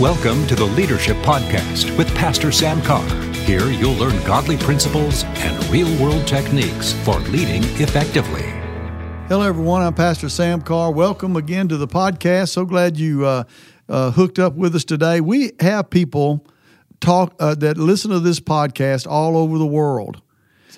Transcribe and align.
Welcome 0.00 0.46
to 0.48 0.54
the 0.54 0.66
Leadership 0.66 1.16
Podcast 1.22 1.96
with 1.96 2.14
Pastor 2.14 2.52
Sam 2.52 2.82
Carr. 2.82 3.08
Here 3.32 3.64
you'll 3.70 3.94
learn 3.94 4.22
godly 4.26 4.58
principles 4.58 5.24
and 5.24 5.64
real 5.70 5.88
world 5.98 6.26
techniques 6.26 6.92
for 6.92 7.18
leading 7.20 7.64
effectively. 7.80 8.42
Hello, 9.28 9.40
everyone. 9.40 9.80
I'm 9.80 9.94
Pastor 9.94 10.28
Sam 10.28 10.60
Carr. 10.60 10.92
Welcome 10.92 11.34
again 11.34 11.68
to 11.68 11.78
the 11.78 11.88
podcast. 11.88 12.50
So 12.50 12.66
glad 12.66 12.98
you 12.98 13.24
uh, 13.24 13.44
uh, 13.88 14.10
hooked 14.10 14.38
up 14.38 14.52
with 14.52 14.76
us 14.76 14.84
today. 14.84 15.22
We 15.22 15.52
have 15.60 15.88
people 15.88 16.46
talk 17.00 17.34
uh, 17.40 17.54
that 17.54 17.78
listen 17.78 18.10
to 18.10 18.20
this 18.20 18.38
podcast 18.38 19.06
all 19.06 19.34
over 19.34 19.56
the 19.56 19.64
world, 19.64 20.20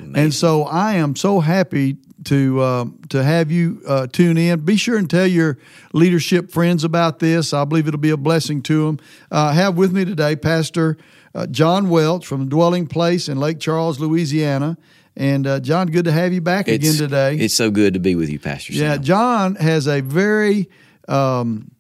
and 0.01 0.33
so 0.33 0.65
I 0.65 0.95
am 0.95 1.17
so 1.17 1.41
happy 1.41 1.97
to 2.25 2.61
uh, 2.61 2.85
to 3.11 3.23
have 3.23 3.51
you 3.51 3.81
uh, 3.87 4.07
tune 4.07 4.37
in. 4.37 4.61
Be 4.61 4.77
sure 4.77 4.97
and 4.99 5.09
tell 5.09 5.27
your 5.27 5.59
leadership 5.93 6.51
friends 6.51 6.85
about 6.85 7.19
this. 7.19 7.53
I 7.53 7.65
believe 7.65 7.87
it'll 7.89 7.99
be 8.01 8.11
a 8.11 8.17
blessing 8.17 8.63
to 8.63 8.87
them. 8.87 8.99
Uh, 9.31 9.53
have 9.53 9.77
with 9.77 9.93
me 9.93 10.05
today 10.05 10.37
Pastor 10.37 10.97
uh, 11.35 11.47
John 11.47 11.89
Welch 11.91 12.27
from 12.27 12.49
Dwelling 12.49 12.87
Place 12.87 13.29
in 13.29 13.39
Lake 13.39 13.61
Charles, 13.61 14.01
Louisiana. 14.01 14.77
And 15.17 15.47
uh, 15.49 15.59
John, 15.61 15.89
good 15.89 16.05
to 16.05 16.13
have 16.13 16.33
you 16.33 16.41
back 16.41 16.69
It's- 16.69 16.89
again 16.89 16.99
today. 17.09 17.37
It's 17.45 17.55
so 17.55 17.71
good 17.71 17.95
to 17.95 18.01
be 18.01 18.15
with 18.15 18.29
you, 18.31 18.39
Pastor 18.39 18.73
Yeah, 18.73 18.95
Sam. 18.95 19.03
John 19.03 19.55
has 19.57 19.89
a 19.89 20.01
very 20.01 20.69
um, 21.09 21.71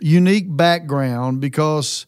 unique 0.00 0.46
background 0.48 1.40
because 1.40 2.06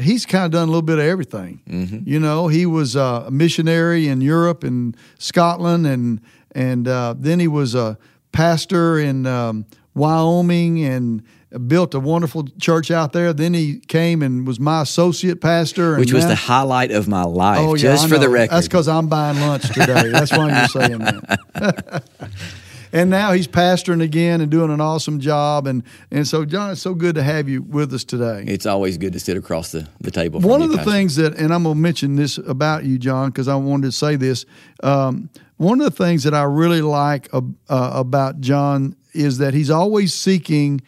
he's 0.00 0.26
kind 0.26 0.44
of 0.44 0.50
done 0.50 0.64
a 0.64 0.70
little 0.70 0.82
bit 0.82 0.98
of 0.98 1.04
everything. 1.04 1.60
Mm-hmm. 1.68 2.08
You 2.08 2.20
know, 2.20 2.48
he 2.48 2.66
was 2.66 2.96
uh, 2.96 3.24
a 3.26 3.30
missionary 3.30 4.08
in 4.08 4.20
Europe 4.20 4.64
and 4.64 4.96
Scotland, 5.18 5.86
and 5.86 6.20
and 6.52 6.88
uh, 6.88 7.14
then 7.16 7.40
he 7.40 7.48
was 7.48 7.74
a 7.74 7.98
pastor 8.32 8.98
in 8.98 9.26
um, 9.26 9.66
Wyoming 9.94 10.84
and 10.84 11.22
built 11.66 11.94
a 11.94 12.00
wonderful 12.00 12.46
church 12.60 12.90
out 12.90 13.12
there. 13.12 13.32
Then 13.32 13.54
he 13.54 13.80
came 13.80 14.22
and 14.22 14.46
was 14.46 14.60
my 14.60 14.82
associate 14.82 15.40
pastor, 15.40 15.94
and 15.94 16.00
Which 16.00 16.12
was 16.12 16.26
the 16.26 16.36
highlight 16.36 16.92
of 16.92 17.08
my 17.08 17.24
life, 17.24 17.58
Oh 17.60 17.74
yeah, 17.74 17.82
just 17.82 18.08
for 18.08 18.18
the 18.18 18.28
record. 18.28 18.54
That's 18.54 18.68
because 18.68 18.88
I'm 18.88 19.08
buying 19.08 19.40
lunch 19.40 19.68
today. 19.68 20.08
That's 20.08 20.32
why 20.32 20.56
you're 20.56 20.68
saying 20.68 20.98
that. 20.98 22.04
and 22.92 23.10
now 23.10 23.32
he's 23.32 23.48
pastoring 23.48 24.02
again 24.02 24.40
and 24.40 24.50
doing 24.50 24.70
an 24.70 24.80
awesome 24.80 25.20
job. 25.20 25.66
And 25.66 25.82
and 26.10 26.26
so 26.26 26.44
John, 26.44 26.70
it's 26.72 26.80
so 26.80 26.94
good 26.94 27.14
to 27.14 27.22
have 27.22 27.48
you 27.48 27.62
with 27.62 27.92
us 27.92 28.04
today. 28.04 28.44
it's 28.46 28.66
always 28.66 28.98
good 28.98 29.12
to 29.12 29.20
sit 29.20 29.36
across 29.36 29.72
the, 29.72 29.88
the 30.00 30.10
table. 30.10 30.40
From 30.40 30.48
you. 30.48 30.52
One 30.52 30.62
of 30.62 30.70
the 30.70 30.78
Pastor. 30.78 30.90
things 30.92 31.16
that, 31.16 31.36
and 31.36 31.52
I'm 31.52 31.62
going 31.64 31.76
to 31.76 31.80
mention 31.80 32.16
this 32.16 32.38
about 32.38 32.84
you, 32.84 32.98
John, 32.98 33.30
because 33.30 33.48
I 33.48 33.56
wanted 33.56 33.86
to 33.86 33.92
say 33.92 34.16
this. 34.16 34.44
Um, 34.82 35.30
one 35.56 35.80
of 35.80 35.84
the 35.84 36.04
things 36.04 36.24
that 36.24 36.34
I 36.34 36.44
really 36.44 36.80
like 36.80 37.28
uh, 37.34 37.42
uh, 37.68 37.90
about 37.94 38.40
John 38.40 38.96
is 39.12 39.38
that 39.38 39.52
he's 39.54 39.70
always 39.70 40.14
seeking 40.14 40.80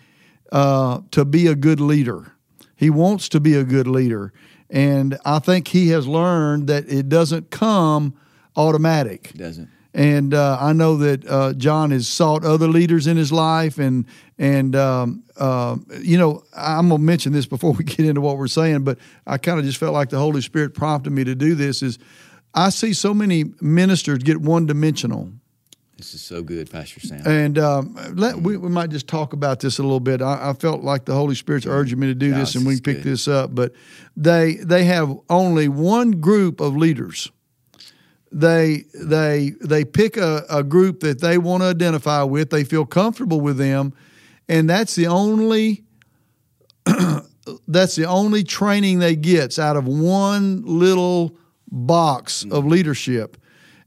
uh, 0.50 1.00
to 1.10 1.24
be 1.24 1.46
a 1.46 1.54
good 1.54 1.80
leader. 1.80 2.32
He 2.76 2.90
wants 2.90 3.28
to 3.30 3.40
be 3.40 3.54
a 3.54 3.64
good 3.64 3.86
leader. 3.86 4.32
And 4.70 5.18
I 5.24 5.38
think 5.38 5.68
he 5.68 5.88
has 5.88 6.06
learned 6.08 6.68
that 6.68 6.88
it 6.88 7.08
doesn't 7.08 7.50
come 7.50 8.14
automatic. 8.56 9.32
doesn't. 9.34 9.68
And 9.94 10.32
uh, 10.32 10.56
I 10.58 10.72
know 10.72 10.96
that 10.96 11.26
uh, 11.28 11.52
John 11.52 11.90
has 11.90 12.08
sought 12.08 12.44
other 12.44 12.66
leaders 12.66 13.06
in 13.06 13.16
his 13.18 13.30
life, 13.30 13.78
and 13.78 14.06
and 14.38 14.74
um, 14.74 15.22
uh, 15.36 15.76
you 16.00 16.16
know 16.16 16.44
I'm 16.56 16.88
gonna 16.88 17.02
mention 17.02 17.32
this 17.32 17.44
before 17.46 17.72
we 17.78 17.84
get 17.84 18.06
into 18.06 18.20
what 18.22 18.38
we're 18.38 18.46
saying, 18.46 18.84
but 18.84 18.98
I 19.26 19.36
kind 19.36 19.58
of 19.58 19.64
just 19.66 19.78
felt 19.78 19.92
like 19.92 20.08
the 20.08 20.18
Holy 20.18 20.40
Spirit 20.40 20.74
prompted 20.74 21.10
me 21.10 21.24
to 21.24 21.34
do 21.34 21.54
this. 21.54 21.82
Is 21.82 21.98
I 22.54 22.70
see 22.70 22.94
so 22.94 23.12
many 23.12 23.44
ministers 23.60 24.18
get 24.20 24.40
one 24.40 24.64
dimensional, 24.66 25.30
This 25.98 26.14
is 26.14 26.22
so 26.22 26.42
good, 26.42 26.70
Pastor 26.70 27.00
Sam. 27.00 27.22
and 27.26 27.58
um, 27.58 27.94
let, 28.14 28.36
we, 28.36 28.56
we 28.56 28.68
might 28.70 28.88
just 28.90 29.06
talk 29.08 29.32
about 29.34 29.60
this 29.60 29.78
a 29.78 29.82
little 29.82 30.00
bit. 30.00 30.20
I, 30.22 30.50
I 30.50 30.52
felt 30.54 30.82
like 30.82 31.04
the 31.04 31.14
Holy 31.14 31.34
Spirit's 31.34 31.66
urging 31.66 31.98
me 32.00 32.06
to 32.08 32.14
do 32.14 32.28
Yeah, 32.30 32.38
this, 32.40 32.54
and 32.54 32.64
we 32.66 32.72
this 32.74 32.80
can 32.80 32.94
pick 32.94 33.02
good. 33.04 33.12
this 33.12 33.28
up. 33.28 33.54
But 33.54 33.72
they 34.16 34.54
they 34.54 34.84
have 34.84 35.14
only 35.28 35.68
one 35.68 36.12
group 36.12 36.60
of 36.60 36.76
leaders. 36.76 37.30
They 38.32 38.84
they 38.94 39.52
they 39.60 39.84
pick 39.84 40.16
a, 40.16 40.44
a 40.48 40.62
group 40.62 41.00
that 41.00 41.20
they 41.20 41.36
want 41.38 41.62
to 41.62 41.66
identify 41.66 42.22
with. 42.22 42.50
They 42.50 42.64
feel 42.64 42.86
comfortable 42.86 43.40
with 43.40 43.58
them, 43.58 43.92
and 44.48 44.68
that's 44.68 44.94
the 44.94 45.06
only 45.06 45.84
that's 47.68 47.94
the 47.96 48.06
only 48.06 48.42
training 48.42 49.00
they 49.00 49.16
gets 49.16 49.58
out 49.58 49.76
of 49.76 49.86
one 49.86 50.62
little 50.64 51.36
box 51.70 52.44
of 52.50 52.64
leadership. 52.64 53.36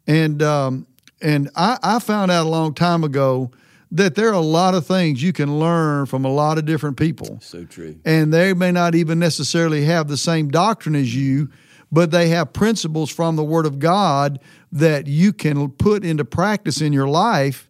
And 0.07 0.41
um, 0.43 0.87
and 1.21 1.49
I, 1.55 1.77
I 1.81 1.99
found 1.99 2.31
out 2.31 2.45
a 2.45 2.49
long 2.49 2.73
time 2.73 3.03
ago 3.03 3.51
that 3.91 4.15
there 4.15 4.29
are 4.29 4.33
a 4.33 4.39
lot 4.39 4.73
of 4.73 4.85
things 4.85 5.23
you 5.23 5.31
can 5.31 5.59
learn 5.59 6.05
from 6.05 6.25
a 6.25 6.31
lot 6.31 6.57
of 6.57 6.65
different 6.65 6.97
people 6.97 7.39
so 7.41 7.63
true. 7.63 7.97
and 8.03 8.33
they 8.33 8.53
may 8.53 8.71
not 8.71 8.95
even 8.95 9.19
necessarily 9.19 9.85
have 9.85 10.07
the 10.07 10.17
same 10.17 10.49
doctrine 10.49 10.95
as 10.95 11.15
you, 11.15 11.49
but 11.91 12.11
they 12.11 12.29
have 12.29 12.53
principles 12.53 13.09
from 13.09 13.35
the 13.35 13.43
Word 13.43 13.65
of 13.65 13.79
God 13.79 14.39
that 14.71 15.07
you 15.07 15.31
can 15.33 15.69
put 15.71 16.03
into 16.03 16.25
practice 16.25 16.81
in 16.81 16.91
your 16.93 17.07
life. 17.07 17.69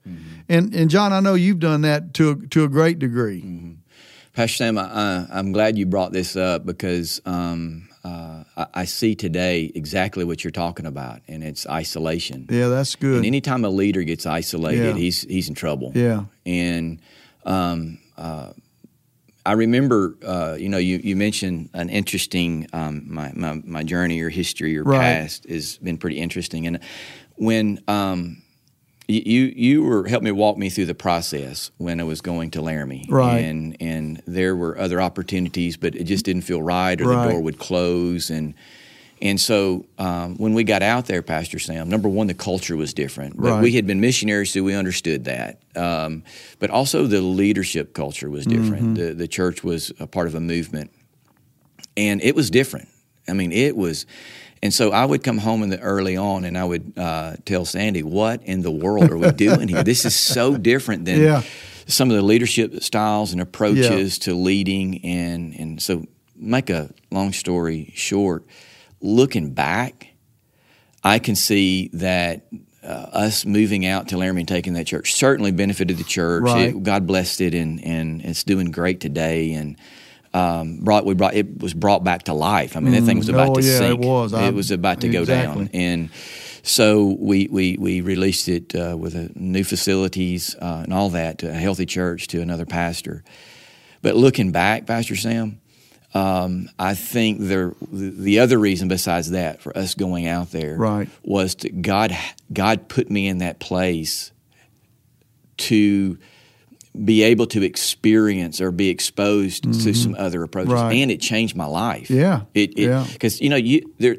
And 0.50 0.74
and 0.76 0.90
John, 0.90 1.14
I 1.14 1.20
know 1.20 1.34
you've 1.34 1.60
done 1.60 1.82
that 1.82 2.14
to 2.16 2.32
a, 2.32 2.36
to 2.48 2.64
a 2.64 2.68
great 2.68 3.00
degree. 3.00 3.76
Pastor 4.34 4.58
Sam, 4.58 4.78
I, 4.78 5.26
I'm 5.32 5.54
glad 5.54 5.78
you 5.78 5.86
brought 5.86 6.12
this 6.12 6.36
up 6.36 6.66
because 6.66 7.22
um, 7.26 7.88
uh, 8.04 8.44
I, 8.58 8.68
I 8.74 8.86
see 8.86 9.16
today 9.16 9.72
exactly 9.74 10.26
what 10.26 10.44
you're 10.44 10.52
talking 10.52 10.86
about, 10.86 11.22
and 11.30 11.42
it's 11.42 11.66
isolation. 11.68 12.46
Yeah, 12.50 12.68
that's 12.68 12.96
good. 12.96 13.16
And 13.18 13.26
anytime 13.26 13.64
a 13.64 13.70
leader 13.70 14.04
gets 14.04 14.26
isolated, 14.26 14.84
Yeah. 14.84 14.94
he's 14.94 15.22
he's 15.22 15.48
in 15.48 15.56
trouble. 15.56 15.94
Yeah. 15.96 16.26
And 16.46 17.00
um, 17.46 17.98
uh, 18.18 18.52
I 19.46 19.54
remember, 19.54 20.18
uh, 20.26 20.56
you 20.60 20.70
know, 20.70 20.78
you, 20.80 21.00
you 21.04 21.16
mentioned 21.16 21.70
an 21.74 21.90
interesting 21.90 22.68
um, 22.74 23.04
my, 23.08 23.32
my 23.36 23.62
my 23.66 23.84
journey 23.84 24.20
or 24.22 24.30
history 24.30 24.78
or 24.78 24.84
Right. 24.84 25.00
past 25.00 25.48
has 25.48 25.78
been 25.78 25.98
pretty 25.98 26.18
interesting. 26.18 26.66
And 26.68 26.80
when 27.36 27.80
um, 27.88 28.42
you 29.08 29.44
you 29.56 29.84
were 29.84 30.08
helped 30.08 30.24
me 30.24 30.32
walk 30.32 30.58
me 30.58 30.70
through 30.70 30.88
the 30.88 30.96
process 30.96 31.70
when 31.78 32.00
I 32.00 32.04
was 32.04 32.22
going 32.22 32.50
to 32.52 32.62
Laramie, 32.62 33.06
Right. 33.08 33.40
And 33.44 33.78
and 33.80 34.22
there 34.26 34.56
were 34.56 34.78
other 34.80 35.00
opportunities, 35.00 35.78
but 35.78 35.96
it 35.96 36.06
just 36.06 36.26
didn't 36.26 36.42
feel 36.44 36.62
right, 36.62 37.00
or 37.00 37.06
Right. 37.06 37.24
the 37.24 37.30
door 37.30 37.42
would 37.42 37.60
close, 37.60 38.32
and 38.32 38.56
and 39.22 39.40
so 39.40 39.86
um, 39.98 40.36
when 40.38 40.54
we 40.54 40.64
got 40.64 40.84
out 40.84 41.06
there, 41.06 41.22
Pastor 41.22 41.58
Sam, 41.60 41.90
number 41.90 42.10
one, 42.10 42.28
the 42.28 42.34
culture 42.34 42.76
was 42.76 42.94
different. 42.94 43.38
But 43.38 43.52
Right. 43.52 43.64
we 43.64 43.72
had 43.74 43.88
been 43.88 44.00
missionaries, 44.02 44.52
so 44.52 44.62
we 44.64 44.74
understood 44.76 45.26
that. 45.26 45.60
Um, 45.76 46.24
but 46.60 46.70
also 46.70 47.08
the 47.08 47.22
leadership 47.22 47.94
culture 47.94 48.30
was 48.30 48.46
different. 48.46 48.84
Mm-hmm. 48.84 48.94
The, 48.96 49.14
the 49.14 49.28
church 49.28 49.64
was 49.64 49.92
a 50.00 50.08
part 50.08 50.28
of 50.28 50.36
a 50.36 50.40
movement, 50.42 50.92
and 51.98 52.22
it 52.22 52.36
was 52.36 52.50
different. 52.50 52.90
I 53.28 53.34
mean, 53.34 53.52
it 53.52 53.76
was. 53.76 54.06
And 54.64 54.74
so 54.74 54.92
I 54.92 55.06
would 55.06 55.24
come 55.24 55.38
home 55.38 55.64
in 55.64 55.70
the 55.70 55.80
early 55.80 56.18
on, 56.18 56.44
and 56.46 56.58
I 56.58 56.64
would 56.64 56.94
uh, 56.98 57.36
tell 57.46 57.66
Sandy, 57.66 58.04
"What 58.04 58.44
in 58.44 58.62
the 58.62 58.72
world 58.72 59.12
are 59.12 59.18
we 59.18 59.32
doing 59.48 59.68
here? 59.68 59.84
This 59.84 60.06
is 60.06 60.16
so 60.16 60.58
different 60.58 61.06
than 61.06 61.22
Yeah. 61.22 61.44
some 61.88 62.10
of 62.10 62.16
the 62.16 62.22
leadership 62.24 62.82
styles 62.84 63.32
and 63.32 63.42
approaches 63.42 64.18
to 64.20 64.34
leading." 64.34 65.04
And 65.06 65.54
and 65.60 65.82
so, 65.82 66.06
make 66.36 66.70
a 66.70 66.90
long 67.12 67.32
story 67.34 67.92
short, 67.96 68.44
looking 69.06 69.52
back, 69.54 70.08
I 71.04 71.20
can 71.20 71.36
see 71.36 71.90
that 71.94 72.48
uh, 72.84 72.88
us 72.88 73.46
moving 73.46 73.86
out 73.86 74.10
to 74.10 74.18
Laramie 74.18 74.42
and 74.42 74.48
taking 74.48 74.74
that 74.74 74.86
church 74.88 75.14
certainly 75.14 75.52
benefited 75.52 75.98
the 75.98 76.04
church. 76.04 76.44
Right. 76.44 76.70
It- 76.70 76.84
God 76.84 77.08
blessed 77.08 77.42
it, 77.42 77.54
and 77.54 77.84
and 77.84 78.22
it's 78.24 78.44
doing 78.44 78.72
great 78.72 79.00
today. 79.00 79.54
And 79.54 79.78
um, 80.34 80.78
brought 80.82 81.06
we 81.06 81.14
brought 81.14 81.36
it 81.36 81.60
was 81.62 81.74
brought 81.74 82.04
back 82.04 82.24
to 82.24 82.34
life. 82.34 82.76
I 82.76 82.80
mean, 82.82 82.94
that 82.94 83.04
thing 83.04 83.18
was 83.18 83.30
about 83.30 83.50
Oh, 83.50 83.56
to 83.56 83.62
yeah, 83.62 83.74
it 83.76 83.78
sink. 83.78 84.04
was. 84.04 84.34
I- 84.34 84.48
It 84.48 84.54
was 84.54 84.72
about 84.72 85.02
to 85.02 85.08
go 85.10 85.24
down, 85.26 85.70
and 85.74 86.10
so 86.64 87.16
we 87.20 87.48
we 87.50 87.78
we 87.80 88.02
released 88.02 88.50
it 88.50 88.76
uh, 88.76 88.96
with 88.98 89.16
a 89.16 89.32
new 89.36 89.64
facilities 89.64 90.56
uh, 90.62 90.82
and 90.84 90.94
all 90.94 91.10
that 91.12 91.38
to 91.40 91.50
a 91.50 91.54
healthy 91.54 91.86
church 91.86 92.28
to 92.30 92.42
another 92.42 92.66
pastor. 92.66 93.24
But 94.02 94.16
looking 94.16 94.52
back, 94.52 94.86
Pastor 94.86 95.16
Sam, 95.16 95.60
um, 96.16 96.70
I 96.80 96.96
think 96.96 97.40
there 97.42 97.74
the 97.92 98.40
other 98.40 98.58
reason 98.58 98.88
besides 98.88 99.32
that 99.32 99.62
for 99.62 99.78
us 99.78 99.94
going 99.96 100.26
out 100.28 100.52
there 100.52 100.76
Right. 100.78 101.10
was 101.24 101.54
to 101.56 101.70
God 101.70 102.18
God 102.52 102.88
put 102.88 103.12
me 103.12 103.28
in 103.28 103.38
that 103.40 103.60
place 103.60 104.32
to 105.58 106.18
be 107.04 107.24
able 107.24 107.46
to 107.48 107.62
experience 107.62 108.62
or 108.62 108.72
be 108.72 108.88
exposed 108.90 109.64
to 109.64 109.94
some 109.94 110.16
other 110.18 110.42
approaches, 110.44 110.72
Mm-hmm. 110.74 110.82
Right. 110.84 110.96
and 110.96 111.12
it 111.12 111.20
changed 111.20 111.56
my 111.56 111.66
life. 111.66 112.10
Yeah. 112.10 112.42
it, 112.54 112.72
it 112.80 112.88
Yeah. 112.88 113.06
because 113.12 113.42
you 113.42 113.50
know 113.50 113.58
you 113.58 113.94
there. 114.00 114.16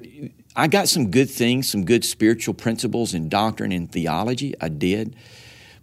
I 0.59 0.69
got 0.69 0.89
some 0.89 1.11
good 1.11 1.29
things, 1.31 1.71
some 1.71 1.85
good 1.85 2.03
spiritual 2.05 2.55
principles 2.55 3.13
and 3.15 3.31
doctrine 3.31 3.73
and 3.73 3.91
theology. 3.93 4.55
I 4.61 4.69
did, 4.71 5.15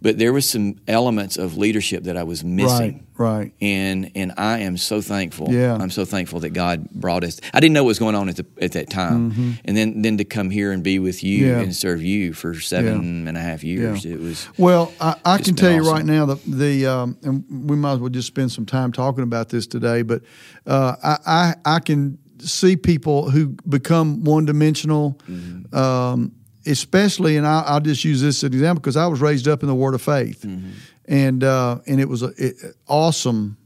but 0.04 0.18
there 0.18 0.32
was 0.34 0.48
some 0.48 0.76
elements 0.86 1.38
of 1.38 1.56
leadership 1.56 2.04
that 2.04 2.16
I 2.16 2.22
was 2.24 2.44
missing. 2.44 3.06
Right, 3.16 3.32
right. 3.36 3.52
And 3.62 4.10
and 4.14 4.32
I 4.36 4.58
am 4.60 4.76
so 4.76 5.00
thankful. 5.00 5.50
Yeah. 5.50 5.74
I'm 5.74 5.90
so 5.90 6.04
thankful 6.04 6.40
that 6.40 6.50
God 6.50 6.90
brought 6.90 7.24
us. 7.24 7.40
I 7.54 7.60
didn't 7.60 7.72
know 7.72 7.82
what 7.84 7.88
was 7.88 7.98
going 7.98 8.14
on 8.14 8.28
at 8.28 8.36
the, 8.36 8.46
at 8.60 8.72
that 8.72 8.90
time, 8.90 9.56
and 9.64 9.74
then 9.76 10.02
then 10.02 10.18
to 10.18 10.24
come 10.24 10.50
here 10.50 10.72
and 10.72 10.82
be 10.84 10.98
with 10.98 11.24
you 11.24 11.46
Mm-hmm. 11.46 11.56
Yeah. 11.56 11.60
and 11.64 11.74
serve 11.74 12.02
you 12.02 12.32
for 12.34 12.54
seven 12.60 13.26
and 13.28 13.36
a 13.36 13.40
half 13.40 13.64
years. 13.64 14.04
Yeah. 14.04 14.14
It 14.14 14.20
was 14.20 14.46
Well, 14.58 14.92
I, 15.00 15.14
I 15.24 15.38
can 15.38 15.54
tell 15.56 15.72
you 15.72 15.90
right 15.90 16.04
now 16.04 16.26
the 16.26 16.36
the 16.46 16.86
um, 16.86 17.16
and 17.22 17.44
we 17.70 17.76
might 17.76 17.94
as 17.94 17.98
well 18.00 18.10
just 18.10 18.28
spend 18.28 18.52
some 18.52 18.66
time 18.66 18.92
talking 18.92 19.24
about 19.24 19.48
this 19.48 19.66
today. 19.66 20.02
But 20.02 20.22
uh, 20.66 20.96
I, 21.02 21.16
I 21.26 21.54
I 21.76 21.78
can 21.80 22.18
see 22.40 22.76
people 22.76 23.30
who 23.30 23.56
become 23.68 24.22
one 24.24 24.44
dimensional, 24.44 25.18
Mm-hmm. 25.28 25.74
um, 25.74 26.32
especially, 26.66 27.36
and 27.36 27.46
I, 27.46 27.60
I'll 27.66 27.80
just 27.80 28.04
use 28.04 28.20
this 28.20 28.38
as 28.38 28.44
an 28.44 28.52
example 28.54 28.80
because 28.80 28.96
I 28.96 29.06
was 29.06 29.20
raised 29.20 29.48
up 29.48 29.62
in 29.62 29.68
the 29.68 29.74
Word 29.74 29.94
of 29.94 30.02
Faith, 30.02 30.42
Mm-hmm. 30.42 30.70
and 31.06 31.44
uh, 31.44 31.78
and 31.86 32.00
it 32.00 32.08
was 32.08 32.22
a 32.22 32.32
it, 32.36 32.56
awesome, 32.86 33.56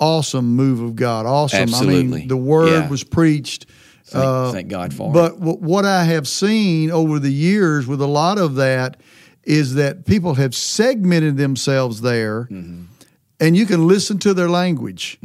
awesome 0.00 0.54
move 0.56 0.80
of 0.80 0.96
God. 0.96 1.26
Awesome. 1.26 1.74
I 1.74 1.82
mean, 1.84 2.28
the 2.28 2.36
Word 2.36 2.68
Yeah. 2.70 2.88
was 2.88 3.04
preached. 3.04 3.66
thank, 4.04 4.24
Uh, 4.24 4.52
thank 4.52 4.68
God 4.68 4.94
for 4.94 5.10
it. 5.10 5.12
But 5.12 5.38
w- 5.38 5.58
what 5.58 5.84
I 5.84 6.04
have 6.04 6.26
seen 6.26 6.90
over 6.90 7.18
the 7.18 7.32
years 7.32 7.86
with 7.86 8.00
a 8.00 8.06
lot 8.06 8.38
of 8.38 8.54
that 8.56 8.96
is 9.44 9.74
that 9.74 10.04
people 10.06 10.34
have 10.34 10.54
segmented 10.54 11.36
themselves 11.36 12.00
there, 12.00 12.48
Mm-hmm. 12.50 12.82
and 13.40 13.56
you 13.56 13.66
can 13.66 13.86
listen 13.86 14.18
to 14.18 14.34
their 14.34 14.48
language, 14.48 15.18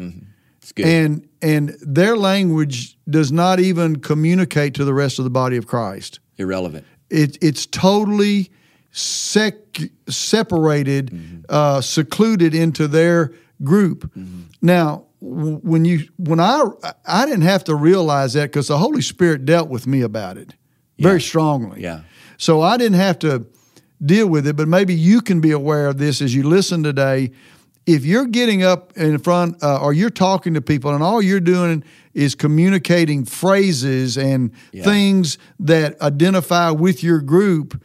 good. 0.75 0.85
and 0.85 1.27
and 1.41 1.75
their 1.81 2.15
language 2.15 2.97
does 3.09 3.31
not 3.31 3.59
even 3.59 3.97
communicate 3.97 4.73
to 4.75 4.85
the 4.85 4.93
rest 4.93 5.19
of 5.19 5.25
the 5.25 5.29
body 5.31 5.57
of 5.57 5.67
Christ. 5.67 6.19
Irrelevant. 6.37 6.85
It, 7.09 7.37
it's 7.41 7.65
totally 7.65 8.49
sec- 8.91 9.79
separated, 10.09 11.07
Mm-hmm. 11.11 11.39
uh, 11.49 11.81
secluded 11.81 12.55
into 12.55 12.87
their 12.87 13.33
group. 13.63 14.11
Now, 14.61 15.05
w- 15.21 15.57
when 15.63 15.85
you 15.85 16.07
when 16.17 16.39
I 16.39 16.63
I 17.05 17.25
didn't 17.25 17.43
have 17.43 17.63
to 17.65 17.75
realize 17.75 18.33
that 18.33 18.43
because 18.51 18.67
the 18.67 18.77
Holy 18.77 19.01
Spirit 19.01 19.45
dealt 19.45 19.69
with 19.69 19.85
me 19.87 20.01
about 20.01 20.37
it 20.37 20.53
very 20.99 21.21
strongly. 21.21 21.81
Yeah. 21.81 22.01
So 22.37 22.61
I 22.61 22.77
didn't 22.77 22.99
have 22.99 23.19
to 23.19 23.45
deal 24.03 24.27
with 24.27 24.47
it, 24.47 24.55
but 24.55 24.67
maybe 24.67 24.93
you 24.93 25.21
can 25.21 25.39
be 25.41 25.51
aware 25.51 25.87
of 25.87 25.97
this 25.97 26.21
as 26.21 26.33
you 26.35 26.43
listen 26.43 26.83
today. 26.83 27.31
If 27.85 28.05
you're 28.05 28.27
getting 28.27 28.63
up 28.63 28.93
in 28.97 29.17
front 29.19 29.61
uh, 29.61 29.81
or 29.81 29.91
you're 29.93 30.09
talking 30.09 30.53
to 30.53 30.61
people 30.61 30.91
and 30.93 31.03
all 31.03 31.21
you're 31.21 31.39
doing 31.41 31.83
is 32.13 32.33
communicating 32.35 33.25
phrases 33.25 34.17
and 34.17 34.51
Yeah. 34.71 34.83
things 34.83 35.37
that 35.59 35.99
identify 36.01 36.69
with 36.69 37.03
your 37.03 37.19
group, 37.19 37.81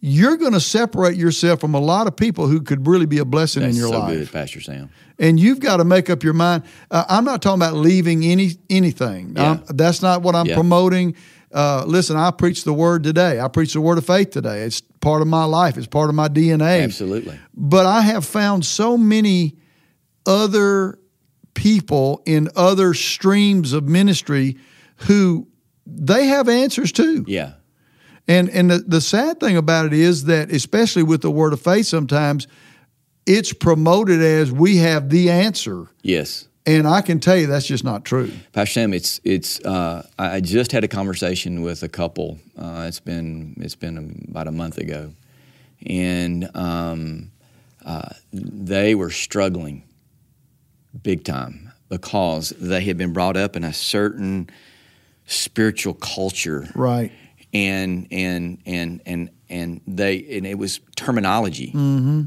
you're 0.00 0.36
going 0.36 0.52
to 0.52 0.60
separate 0.60 1.16
yourself 1.16 1.60
from 1.60 1.74
a 1.74 1.80
lot 1.80 2.06
of 2.06 2.16
people 2.16 2.46
who 2.46 2.60
could 2.62 2.86
really 2.86 3.06
be 3.06 3.18
a 3.18 3.24
blessing 3.24 3.62
That's 3.62 3.74
in 3.74 3.80
your 3.80 3.88
so 3.92 3.98
life 3.98 4.14
good, 4.18 4.32
Pastor 4.32 4.60
Sam. 4.60 4.88
and 5.18 5.38
you've 5.40 5.60
got 5.60 5.78
to 5.78 5.84
make 5.84 6.08
up 6.08 6.22
your 6.22 6.32
mind. 6.32 6.62
Uh, 6.90 7.04
I'm 7.08 7.24
not 7.24 7.42
talking 7.42 7.60
about 7.60 7.74
leaving 7.74 8.24
any 8.24 8.52
anything. 8.70 9.34
Yeah. 9.36 9.58
That's 9.68 10.00
not 10.00 10.22
what 10.22 10.34
I'm 10.36 10.46
Yeah. 10.46 10.54
promoting. 10.54 11.16
Uh, 11.52 11.84
listen, 11.86 12.16
I 12.16 12.30
preach 12.30 12.64
the 12.64 12.72
word 12.72 13.02
today. 13.02 13.40
I 13.40 13.48
preach 13.48 13.72
the 13.72 13.80
word 13.80 13.98
of 13.98 14.06
faith 14.06 14.30
today. 14.30 14.62
It's 14.62 14.80
part 15.00 15.20
of 15.20 15.28
my 15.28 15.44
life. 15.44 15.76
It's 15.76 15.86
part 15.86 16.08
of 16.08 16.14
my 16.14 16.28
DNA. 16.28 16.82
Absolutely. 16.84 17.38
But 17.54 17.86
I 17.86 18.02
have 18.02 18.24
found 18.24 18.64
so 18.64 18.96
many 18.96 19.56
other 20.26 20.98
people 21.54 22.22
in 22.24 22.48
other 22.54 22.94
streams 22.94 23.72
of 23.72 23.88
ministry 23.88 24.56
who 24.96 25.48
they 25.86 26.26
have 26.26 26.48
answers 26.48 26.92
too. 26.92 27.24
Yeah. 27.26 27.54
And 28.28 28.48
and 28.50 28.70
the, 28.70 28.78
the 28.78 29.00
sad 29.00 29.40
thing 29.40 29.56
about 29.56 29.86
it 29.86 29.92
is 29.92 30.24
that 30.24 30.52
especially 30.52 31.02
with 31.02 31.22
the 31.22 31.30
word 31.30 31.52
of 31.52 31.60
faith 31.60 31.86
sometimes 31.86 32.46
it's 33.26 33.52
promoted 33.52 34.22
as 34.22 34.52
we 34.52 34.76
have 34.78 35.10
the 35.10 35.30
answer. 35.30 35.86
Yes. 36.02 36.48
And 36.66 36.86
I 36.86 37.00
can 37.00 37.20
tell 37.20 37.36
you 37.36 37.46
that's 37.46 37.66
just 37.66 37.84
not 37.84 38.04
true. 38.04 38.30
Pastor 38.52 38.72
Sam, 38.74 38.92
it's 38.92 39.18
it's. 39.24 39.60
Uh, 39.64 40.06
I 40.18 40.40
just 40.40 40.72
had 40.72 40.84
a 40.84 40.88
conversation 40.88 41.62
with 41.62 41.82
a 41.82 41.88
couple. 41.88 42.38
Uh, 42.56 42.84
it's 42.86 43.00
been 43.00 43.54
it's 43.58 43.74
been 43.74 44.26
about 44.28 44.46
a 44.46 44.52
month 44.52 44.76
ago, 44.76 45.12
and 45.86 46.54
um, 46.54 47.30
uh, 47.84 48.10
they 48.32 48.94
were 48.94 49.10
struggling 49.10 49.84
big 51.02 51.24
time 51.24 51.72
because 51.88 52.50
they 52.50 52.82
had 52.82 52.98
been 52.98 53.12
brought 53.14 53.36
up 53.38 53.56
in 53.56 53.64
a 53.64 53.72
certain 53.72 54.50
spiritual 55.26 55.94
culture, 55.94 56.68
Right. 56.74 57.10
and 57.54 58.06
and 58.10 58.58
and 58.66 59.00
and 59.06 59.30
and 59.48 59.80
they 59.86 60.36
and 60.36 60.46
it 60.46 60.58
was 60.58 60.80
terminology. 60.94 61.68
Mm-hmm. 61.68 62.24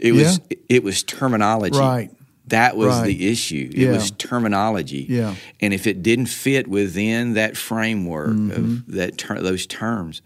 It 0.00 0.12
was 0.12 0.40
it 0.68 0.84
was 0.84 1.02
terminology. 1.02 1.76
Right. 1.76 2.10
That 2.50 2.76
was 2.76 2.88
Right. 2.98 3.06
the 3.06 3.28
issue. 3.28 3.68
It 3.72 3.78
Yeah. 3.78 3.92
was 3.92 4.10
terminology. 4.12 5.06
Yeah. 5.08 5.34
And 5.60 5.74
if 5.74 5.86
it 5.86 6.02
didn't 6.02 6.26
fit 6.26 6.68
within 6.68 7.34
that 7.34 7.56
framework 7.56 8.30
Mm-hmm. 8.30 8.50
of 8.52 8.86
that 8.94 9.18
ter- 9.18 9.40
those 9.40 9.66
terms, 9.66 10.22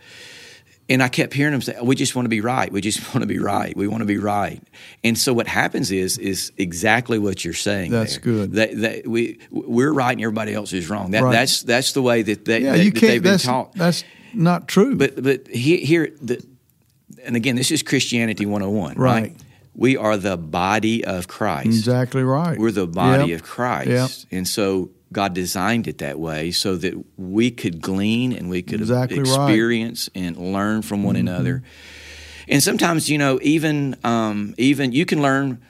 and 0.86 1.02
I 1.02 1.08
kept 1.08 1.32
hearing 1.32 1.52
them 1.52 1.62
say, 1.62 1.74
"We 1.82 1.96
just 1.96 2.14
want 2.14 2.26
to 2.26 2.30
be 2.30 2.42
right. 2.42 2.70
We 2.70 2.82
just 2.82 3.00
want 3.14 3.22
to 3.22 3.26
be 3.26 3.38
right. 3.38 3.74
We 3.74 3.88
want 3.88 4.02
to 4.02 4.06
be 4.06 4.18
right." 4.18 4.60
And 5.02 5.16
so 5.16 5.32
what 5.32 5.46
happens 5.48 5.90
is 5.90 6.18
is 6.18 6.52
exactly 6.58 7.18
what 7.18 7.42
you're 7.44 7.54
saying. 7.54 7.90
That's 7.90 8.14
there. 8.18 8.20
good. 8.20 8.52
That, 8.52 8.76
that 8.82 9.06
we 9.08 9.38
we're 9.50 9.92
right 9.92 10.12
and 10.12 10.20
everybody 10.20 10.52
else 10.52 10.74
is 10.74 10.90
wrong. 10.90 11.12
That, 11.12 11.22
Right. 11.22 11.32
That's 11.32 11.62
that's 11.62 11.92
the 11.92 12.02
way 12.02 12.20
that 12.22 12.44
they 12.44 12.60
Yeah, 12.62 12.72
that, 12.76 12.84
you 12.84 12.90
that 12.90 13.00
can't 13.00 13.10
they've 13.12 13.22
been 13.22 13.32
that's 13.32 13.44
taught. 13.44 13.74
that's 13.74 14.04
not 14.34 14.68
true. 14.68 14.94
But 14.96 15.22
but 15.22 15.48
he, 15.48 15.78
here 15.78 16.10
the 16.20 16.44
and 17.24 17.34
again 17.36 17.56
this 17.56 17.70
is 17.70 17.82
Christianity 17.82 18.44
101, 18.44 18.96
right? 18.96 19.22
Right. 19.22 19.32
We 19.74 19.96
are 19.96 20.16
the 20.16 20.36
body 20.36 21.04
of 21.04 21.26
Christ. 21.28 21.66
exactly 21.66 22.22
right. 22.22 22.58
We're 22.58 22.70
the 22.70 22.86
body 22.86 23.30
Yep. 23.30 23.40
of 23.40 23.46
Christ. 23.46 23.88
Yep. 24.30 24.38
And 24.38 24.46
so 24.48 24.90
God 25.12 25.34
designed 25.34 25.86
it 25.88 25.98
that 25.98 26.18
way 26.18 26.50
so 26.52 26.76
that 26.76 26.94
we 27.16 27.50
could 27.50 27.80
glean 27.80 28.32
and 28.32 28.48
we 28.50 28.62
could 28.62 28.80
Exactly 28.80 29.18
right. 29.18 29.26
Mm-hmm. 29.26 29.42
experience 29.42 30.08
and 30.14 30.36
learn 30.52 30.82
from 30.82 31.02
one 31.02 31.16
another. 31.16 31.62
And 32.48 32.62
sometimes, 32.62 33.08
you 33.08 33.18
know, 33.18 33.38
even 33.42 33.96
um, 34.04 34.54
even 34.58 34.92
you 34.92 35.06
can 35.06 35.22
learn 35.22 35.60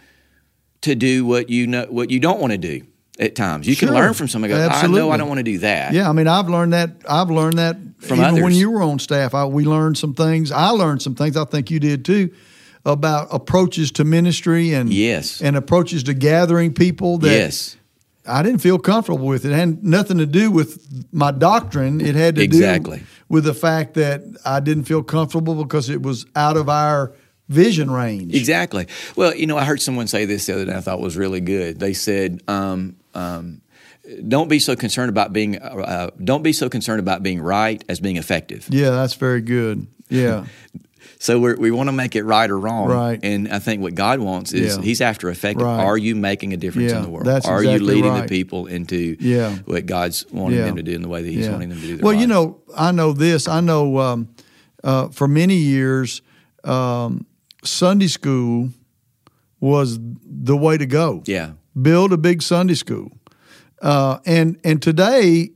to 0.82 0.94
do 0.94 1.24
what 1.24 1.48
you 1.48 1.66
know 1.66 1.86
what 1.88 2.10
you 2.10 2.20
don't 2.20 2.40
want 2.40 2.50
to 2.52 2.58
do 2.58 2.82
at 3.18 3.34
times. 3.36 3.66
You 3.66 3.74
Sure. 3.74 3.88
can 3.88 3.94
learn 3.96 4.12
from 4.12 4.28
somebody. 4.28 4.52
Go, 4.52 4.66
I 4.68 4.86
know. 4.86 5.10
I 5.10 5.16
don't 5.16 5.28
want 5.28 5.38
to 5.38 5.44
do 5.44 5.58
that. 5.58 5.92
Yeah, 5.94 6.08
I 6.08 6.12
mean, 6.12 6.26
I've 6.26 6.48
learned 6.48 6.72
that. 6.72 6.90
I've 7.08 7.30
learned 7.30 7.58
that 7.58 7.76
From 8.00 8.20
even 8.20 8.42
when 8.42 8.52
you 8.52 8.70
were 8.70 8.82
on 8.82 8.98
staff. 8.98 9.34
I, 9.34 9.44
we 9.46 9.64
learned 9.64 9.96
some 9.96 10.14
things. 10.14 10.50
I 10.52 10.70
learned 10.70 11.00
some 11.00 11.14
things. 11.14 11.36
I 11.36 11.44
think 11.44 11.70
you 11.70 11.78
did 11.80 12.04
too, 12.04 12.30
about 12.84 13.28
approaches 13.32 13.90
to 13.92 14.04
ministry 14.04 14.72
and 14.74 14.92
Yes. 14.92 15.40
and 15.40 15.56
approaches 15.56 16.02
to 16.04 16.14
gathering 16.14 16.72
people. 16.74 17.18
That 17.18 17.30
yes. 17.32 17.76
I 18.26 18.42
didn't 18.42 18.60
feel 18.60 18.78
comfortable 18.78 19.26
with. 19.26 19.44
It 19.44 19.52
had 19.52 19.84
nothing 19.84 20.18
to 20.18 20.26
do 20.26 20.50
with 20.50 20.78
my 21.12 21.30
doctrine. 21.30 22.00
It 22.00 22.14
had 22.14 22.36
to 22.36 22.42
Exactly. 22.42 22.98
do 22.98 23.04
with 23.28 23.44
the 23.44 23.54
fact 23.54 23.94
that 23.94 24.22
I 24.44 24.60
didn't 24.60 24.84
feel 24.84 25.02
comfortable 25.02 25.54
because 25.62 25.88
it 25.90 26.02
was 26.02 26.24
out 26.36 26.56
of 26.56 26.68
our 26.68 27.12
vision 27.48 27.90
range. 27.90 28.34
Exactly. 28.34 28.86
Well, 29.16 29.34
you 29.34 29.46
know, 29.46 29.58
I 29.58 29.64
heard 29.64 29.82
someone 29.82 30.06
say 30.06 30.24
this 30.24 30.46
the 30.46 30.54
other 30.54 30.64
day. 30.64 30.74
I 30.74 30.80
thought 30.80 31.00
was 31.00 31.16
really 31.16 31.40
good. 31.40 31.78
They 31.80 31.92
said, 31.92 32.42
um, 32.48 32.96
um, 33.14 33.60
"Don't 34.26 34.48
be 34.48 34.58
so 34.58 34.74
concerned 34.76 35.10
about 35.10 35.32
being. 35.34 35.58
Uh, 35.60 35.66
uh, 35.66 36.10
don't 36.22 36.42
be 36.42 36.52
so 36.54 36.70
concerned 36.70 37.00
about 37.00 37.22
being 37.22 37.40
right 37.42 37.82
as 37.88 38.00
being 38.00 38.16
effective." 38.16 38.66
Yeah, 38.70 38.90
that's 38.90 39.14
very 39.14 39.42
good. 39.42 39.86
Yeah, 40.08 40.44
So 41.18 41.38
we're, 41.40 41.56
we 41.56 41.70
want 41.70 41.88
to 41.88 41.92
make 41.92 42.16
it 42.16 42.24
right 42.24 42.50
or 42.50 42.58
wrong. 42.58 42.88
Right. 42.88 43.18
And 43.22 43.48
I 43.48 43.58
think 43.58 43.82
what 43.82 43.94
God 43.94 44.20
wants 44.20 44.52
is 44.52 44.76
Yeah. 44.76 44.82
He's 44.82 45.00
after 45.00 45.28
effective. 45.30 45.66
Right. 45.66 45.84
Are 45.84 45.96
you 45.98 46.14
making 46.14 46.52
a 46.52 46.56
difference 46.56 46.90
Yeah, 46.92 46.98
in 46.98 47.02
the 47.04 47.10
world? 47.10 47.26
that's 47.26 47.46
Are 47.46 47.62
you 47.62 47.78
leading 47.78 48.12
right. 48.12 48.22
the 48.22 48.28
people 48.28 48.66
into 48.66 49.16
Yeah. 49.20 49.56
what 49.64 49.86
God's 49.86 50.26
wanting 50.30 50.60
them 50.60 50.76
to 50.76 50.82
do 50.82 50.92
in 50.92 51.02
the 51.02 51.08
way 51.08 51.22
that 51.22 51.30
He's 51.30 51.48
wanting 51.48 51.68
them 51.70 51.80
to 51.80 51.96
do? 51.96 52.02
Well, 52.02 52.14
you 52.14 52.26
know, 52.26 52.60
I 52.76 52.92
know 52.92 53.12
this. 53.12 53.48
I 53.48 53.60
know 53.60 53.98
um, 53.98 54.28
uh, 54.82 55.08
for 55.08 55.26
many 55.28 55.56
years, 55.56 56.22
um, 56.64 57.26
Sunday 57.64 58.08
school 58.08 58.70
was 59.60 59.98
the 60.00 60.56
way 60.56 60.76
to 60.76 60.86
go. 60.86 61.22
Yeah. 61.26 61.52
Build 61.80 62.12
a 62.12 62.16
big 62.18 62.42
Sunday 62.42 62.74
school, 62.74 63.10
uh, 63.82 64.18
and 64.26 64.58
and 64.62 64.80
today, 64.80 65.50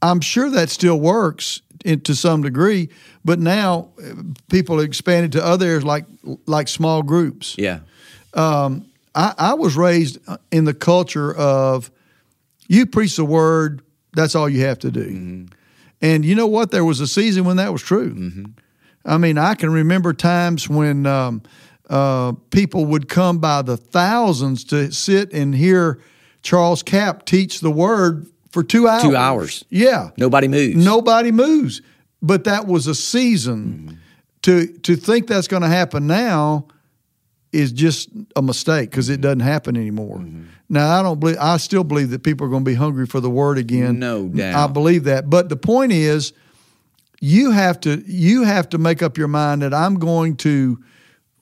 I'm 0.00 0.20
sure 0.20 0.48
that 0.50 0.70
still 0.70 0.98
works 0.98 1.60
in, 1.84 2.00
to 2.02 2.14
some 2.14 2.42
degree. 2.42 2.88
But 3.24 3.38
now, 3.38 3.90
uh, 4.02 4.22
people 4.50 4.80
expanded 4.80 5.32
to 5.32 5.44
other 5.44 5.66
areas 5.66 5.84
like 5.84 6.04
like 6.46 6.68
small 6.68 7.02
groups. 7.02 7.56
Yeah. 7.58 7.80
I, 9.14 9.34
I 9.36 9.54
was 9.54 9.76
raised 9.76 10.18
in 10.52 10.64
the 10.64 10.74
culture 10.74 11.34
of 11.34 11.90
you 12.68 12.86
preach 12.86 13.16
the 13.16 13.24
word, 13.24 13.82
that's 14.12 14.34
all 14.34 14.48
you 14.48 14.64
have 14.64 14.78
to 14.80 14.90
do. 14.90 15.46
And 16.00 16.24
you 16.24 16.34
know 16.34 16.46
what? 16.46 16.70
There 16.70 16.84
was 16.84 17.00
a 17.00 17.06
season 17.06 17.44
when 17.44 17.56
that 17.56 17.72
was 17.72 17.82
true. 17.82 18.46
I 19.04 19.18
mean, 19.18 19.38
I 19.38 19.54
can 19.54 19.72
remember 19.72 20.12
times 20.12 20.68
when 20.68 21.06
um, 21.06 21.42
uh, 21.88 22.32
people 22.50 22.84
would 22.86 23.08
come 23.08 23.38
by 23.38 23.62
the 23.62 23.76
thousands 23.76 24.64
to 24.64 24.92
sit 24.92 25.32
and 25.32 25.54
hear 25.54 26.00
Charles 26.42 26.82
Capps 26.82 27.24
teach 27.26 27.60
the 27.60 27.70
word 27.70 28.26
for 28.50 28.62
two 28.62 28.86
hours. 28.86 29.02
Two 29.02 29.16
hours. 29.16 29.64
Yeah. 29.70 30.10
Nobody 30.16 30.48
moves. 30.48 30.76
Nobody 30.76 31.32
moves. 31.32 31.82
But 32.22 32.44
that 32.44 32.66
was 32.66 32.86
a 32.86 32.94
season. 32.94 33.98
to 34.42 34.66
to 34.66 34.96
think 34.96 35.26
that's 35.26 35.48
going 35.48 35.62
to 35.62 35.68
happen 35.68 36.06
now 36.06 36.66
is 37.52 37.72
just 37.72 38.10
a 38.36 38.42
mistake 38.42 38.90
because 38.90 39.08
it 39.08 39.20
doesn't 39.20 39.40
happen 39.40 39.76
anymore. 39.76 40.18
Mm-hmm. 40.18 40.44
Now 40.68 40.98
I 40.98 41.02
don't 41.02 41.18
believe 41.18 41.38
I 41.40 41.56
still 41.56 41.84
believe 41.84 42.10
that 42.10 42.22
people 42.22 42.46
are 42.46 42.50
going 42.50 42.64
to 42.64 42.70
be 42.70 42.76
hungry 42.76 43.06
for 43.06 43.20
the 43.20 43.30
word 43.30 43.58
again. 43.58 43.98
No 43.98 44.28
doubt. 44.28 44.70
I 44.70 44.72
believe 44.72 45.04
that. 45.04 45.28
But 45.28 45.48
the 45.48 45.56
point 45.56 45.92
is 45.92 46.32
you 47.20 47.50
have 47.50 47.80
to 47.80 48.02
you 48.06 48.44
have 48.44 48.68
to 48.70 48.78
make 48.78 49.02
up 49.02 49.18
your 49.18 49.28
mind 49.28 49.62
that 49.62 49.74
I'm 49.74 49.96
going 49.96 50.36
to 50.38 50.82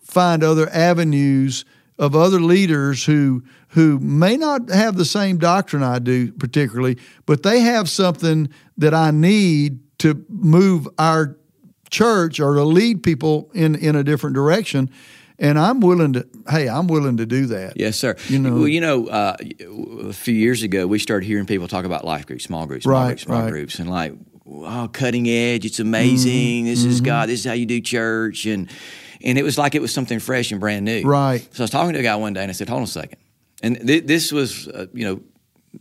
find 0.03 0.43
other 0.43 0.69
avenues 0.71 1.65
of 1.99 2.17
other 2.17 2.41
leaders 2.41 3.05
who 3.05 3.43
who 3.73 3.99
may 3.99 4.37
not 4.37 4.71
have 4.71 4.97
the 4.97 5.05
same 5.05 5.39
doctrine 5.39 5.83
I 5.83 5.99
do 5.99 6.33
particularly, 6.33 6.97
but 7.27 7.43
they 7.43 7.61
have 7.61 7.89
something 7.89 8.49
that 8.79 8.95
I 8.95 9.11
need 9.11 9.81
to 9.99 10.25
move 10.29 10.89
our 10.99 11.37
church 11.91 12.39
or 12.41 12.55
to 12.55 12.65
lead 12.65 13.03
people 13.03 13.51
in 13.55 13.75
in 13.75 13.97
a 13.97 14.05
different 14.05 14.35
direction. 14.35 14.91
And 15.41 15.57
I'm 15.59 15.79
willing 15.81 16.15
to. 16.15 16.27
Hey, 16.51 16.69
I'm 16.69 16.89
willing 16.89 17.17
to 17.19 17.27
do 17.27 17.47
that. 17.47 17.75
Yes, 17.77 17.97
sir. 17.97 18.17
You 18.29 18.41
know- 18.41 18.55
well, 18.55 18.69
you 18.69 18.81
know, 18.81 19.07
uh, 19.07 19.37
a 20.09 20.13
few 20.13 20.35
years 20.35 20.63
ago, 20.65 20.87
we 20.89 20.99
started 20.99 21.27
hearing 21.27 21.47
people 21.47 21.69
talk 21.69 21.85
about 21.85 22.05
life 22.05 22.27
groups, 22.27 22.43
small 22.45 22.67
groups, 22.67 22.83
small 22.85 22.95
Right, 23.03 23.07
groups, 23.09 23.23
small 23.23 23.43
right. 23.43 23.51
groups, 23.51 23.79
and 23.79 23.89
like, 23.89 24.15
oh, 24.47 24.89
cutting 24.93 25.29
edge. 25.29 25.65
It's 25.65 25.79
amazing. 25.79 26.65
This 26.65 26.81
Mm-hmm. 26.81 26.91
is 26.91 27.01
God. 27.01 27.29
This 27.29 27.41
is 27.41 27.47
how 27.47 27.53
you 27.53 27.67
do 27.67 27.81
church, 27.81 28.47
and 28.47 28.69
and 29.23 29.39
it 29.39 29.45
was 29.45 29.57
like 29.59 29.77
it 29.77 29.83
was 29.83 29.93
something 29.95 30.19
fresh 30.19 30.51
and 30.51 30.61
brand 30.61 30.85
new. 30.85 31.03
Right. 31.03 31.43
So 31.55 31.63
I 31.63 31.65
was 31.65 31.71
talking 31.71 31.93
to 31.93 32.01
a 32.01 32.03
guy 32.03 32.17
one 32.17 32.33
day, 32.33 32.43
and 32.43 32.51
I 32.51 32.53
said, 32.53 32.69
"Hold 32.69 32.79
on 32.79 32.85
a 32.85 32.87
second. 32.89 33.19
And 33.63 33.87
th- 33.87 34.07
this 34.07 34.31
was, 34.33 34.69
uh, 34.69 34.87
you 34.93 35.05
know, 35.05 35.21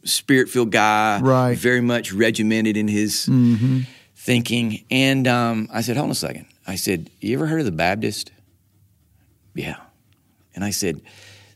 spirit 0.04 0.50
filled 0.50 0.72
guy, 0.72 1.20
Right. 1.22 1.52
Mm-hmm. 1.52 1.62
Very 1.62 1.82
much 1.82 2.12
regimented 2.14 2.76
in 2.78 2.88
his 2.88 3.26
thinking. 4.16 4.86
And 4.92 5.28
um, 5.28 5.70
I 5.72 5.82
said, 5.82 5.96
"Hold 5.98 6.06
on 6.06 6.12
a 6.12 6.16
second. 6.16 6.46
I 6.66 6.76
said, 6.76 7.10
"You 7.20 7.38
ever 7.38 7.48
heard 7.48 7.60
of 7.60 7.66
the 7.66 7.72
Baptist?" 7.72 8.32
Yeah. 9.54 9.78
And 10.56 10.64
I 10.64 10.72
said, 10.72 11.02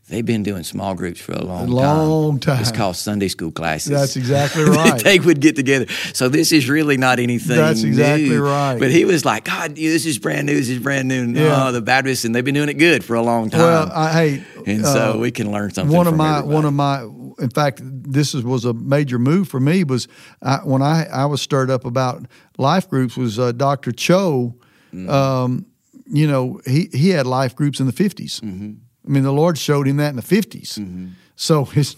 they've 0.08 0.26
been 0.26 0.42
doing 0.42 0.62
small 0.62 0.94
groups 0.94 1.20
for 1.20 1.32
a 1.32 1.42
long, 1.42 1.68
long 1.68 2.38
time. 2.40 2.60
It's 2.60 2.72
called 2.72 2.96
Sunday 2.96 3.28
school 3.28 3.50
classes. 3.52 3.90
That's 3.90 4.16
exactly 4.16 4.64
right. 4.64 5.02
they 5.02 5.18
would 5.18 5.40
get 5.40 5.56
together. 5.56 5.86
So 6.12 6.28
this 6.28 6.52
is 6.52 6.68
really 6.68 6.96
not 6.96 7.18
anything. 7.18 7.56
That's 7.56 7.82
exactly 7.82 8.28
new. 8.30 8.44
right. 8.44 8.78
But 8.78 8.90
he 8.90 9.04
was 9.04 9.24
like, 9.24 9.44
God, 9.44 9.76
this 9.76 10.04
is 10.06 10.18
brand 10.18 10.46
new. 10.46 10.54
This 10.54 10.68
is 10.68 10.78
brand 10.80 11.08
new. 11.08 11.28
Yeah. 11.32 11.70
the 11.70 11.80
Baptists, 11.80 12.24
and 12.24 12.34
they've 12.34 12.44
been 12.44 12.54
doing 12.54 12.68
it 12.68 12.74
good 12.74 13.04
for 13.04 13.14
a 13.16 13.22
long 13.22 13.50
time. 13.50 13.60
Well, 13.60 13.90
I, 13.92 14.12
hey, 14.12 14.44
and 14.66 14.84
so 14.84 15.14
uh, 15.14 15.18
we 15.18 15.30
can 15.30 15.50
learn 15.50 15.70
something. 15.72 15.96
one 15.96 16.06
of 16.06 16.12
from 16.12 16.18
my 16.18 16.38
everybody. 16.38 16.54
one 16.54 16.64
of 16.64 16.74
my 16.74 17.02
in 17.42 17.48
fact 17.50 17.80
this 17.82 18.34
is, 18.34 18.44
was 18.44 18.64
a 18.66 18.74
major 18.74 19.18
move 19.18 19.48
for 19.48 19.58
me 19.58 19.82
was 19.84 20.06
I, 20.42 20.58
when 20.58 20.82
I, 20.82 21.06
I 21.06 21.24
was 21.24 21.40
stirred 21.40 21.70
up 21.70 21.86
about 21.86 22.26
life 22.58 22.88
groups 22.90 23.16
was 23.16 23.38
uh, 23.38 23.52
dr 23.52 23.90
cho 23.92 24.54
Mm-hmm. 24.92 25.08
um, 25.08 25.64
you 26.06 26.26
know 26.26 26.60
he, 26.66 26.90
he 26.92 27.08
had 27.08 27.26
life 27.26 27.56
groups 27.56 27.80
in 27.80 27.86
the 27.86 27.92
50s 27.94 28.40
Mm-hmm. 28.42 28.72
I 29.06 29.08
mean 29.10 29.22
the 29.22 29.32
lord 29.32 29.56
showed 29.58 29.86
him 29.88 29.96
that 29.98 30.10
in 30.10 30.16
the 30.16 30.22
50s 30.22 31.10
so 31.36 31.68
it's 31.74 31.96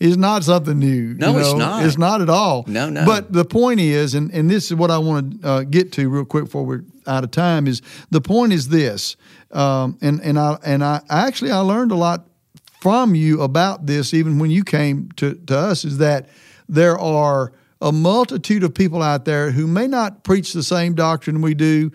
it's 0.00 0.16
not 0.16 0.42
something 0.42 0.78
new 0.80 1.14
No, 1.14 1.32
you 1.32 1.38
it's 1.38 1.52
not. 1.54 1.84
it's 1.84 1.98
not 1.98 2.20
at 2.20 2.28
all 2.28 2.64
No, 2.66 2.88
no. 2.90 3.04
but 3.06 3.32
the 3.32 3.44
point 3.44 3.78
is 3.80 4.14
and, 4.14 4.30
and 4.32 4.50
this 4.50 4.70
is 4.70 4.74
what 4.76 4.90
i 4.90 4.98
want 4.98 5.42
to 5.42 5.48
uh, 5.48 5.62
get 5.62 5.92
to 5.92 6.08
real 6.08 6.24
quick 6.24 6.44
before 6.44 6.64
we're 6.64 6.84
out 7.06 7.24
of 7.24 7.30
time 7.30 7.66
is 7.66 7.82
the 8.10 8.20
point 8.20 8.52
is 8.52 8.68
this 8.68 9.16
um, 9.52 9.96
and 10.00 10.20
and 10.22 10.38
i 10.38 10.56
and 10.64 10.82
i 10.84 11.00
actually 11.08 11.50
i 11.50 11.58
learned 11.58 11.92
a 11.92 11.96
lot 11.96 12.26
from 12.80 13.14
you 13.14 13.42
about 13.42 13.86
this, 13.86 14.12
even 14.12 14.40
when 14.40 14.50
you 14.50 14.64
came 14.64 15.08
to, 15.12 15.34
to 15.46 15.56
us, 15.56 15.84
is 15.84 15.98
that 15.98 16.28
there 16.68 16.98
are 16.98 17.52
a 17.80 17.92
multitude 17.92 18.64
of 18.64 18.74
people 18.74 19.00
out 19.00 19.24
there 19.24 19.52
who 19.52 19.68
may 19.68 19.86
not 19.86 20.24
preach 20.24 20.52
the 20.52 20.64
same 20.64 20.92
doctrine 20.96 21.40
we 21.42 21.54
do, 21.54 21.92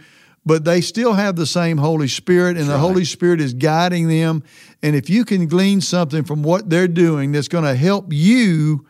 but 0.47 0.63
they 0.63 0.79
still 0.79 1.13
have 1.13 1.35
the 1.35 1.45
same 1.45 1.77
Holy 1.77 2.07
Spirit, 2.07 2.57
and 2.57 2.67
the 2.69 2.77
Holy 2.77 3.03
Spirit 3.03 3.41
is 3.41 3.53
guiding 3.53 4.07
them. 4.07 4.43
And 4.81 4.95
if 4.95 5.09
you 5.09 5.25
can 5.25 5.47
glean 5.47 5.81
something 5.81 6.23
from 6.23 6.41
what 6.41 6.69
they're 6.69 6.87
doing 6.87 7.33
that's 7.33 7.49
going 7.49 7.65
to 7.65 7.75
help 7.75 8.13
you, 8.13 8.87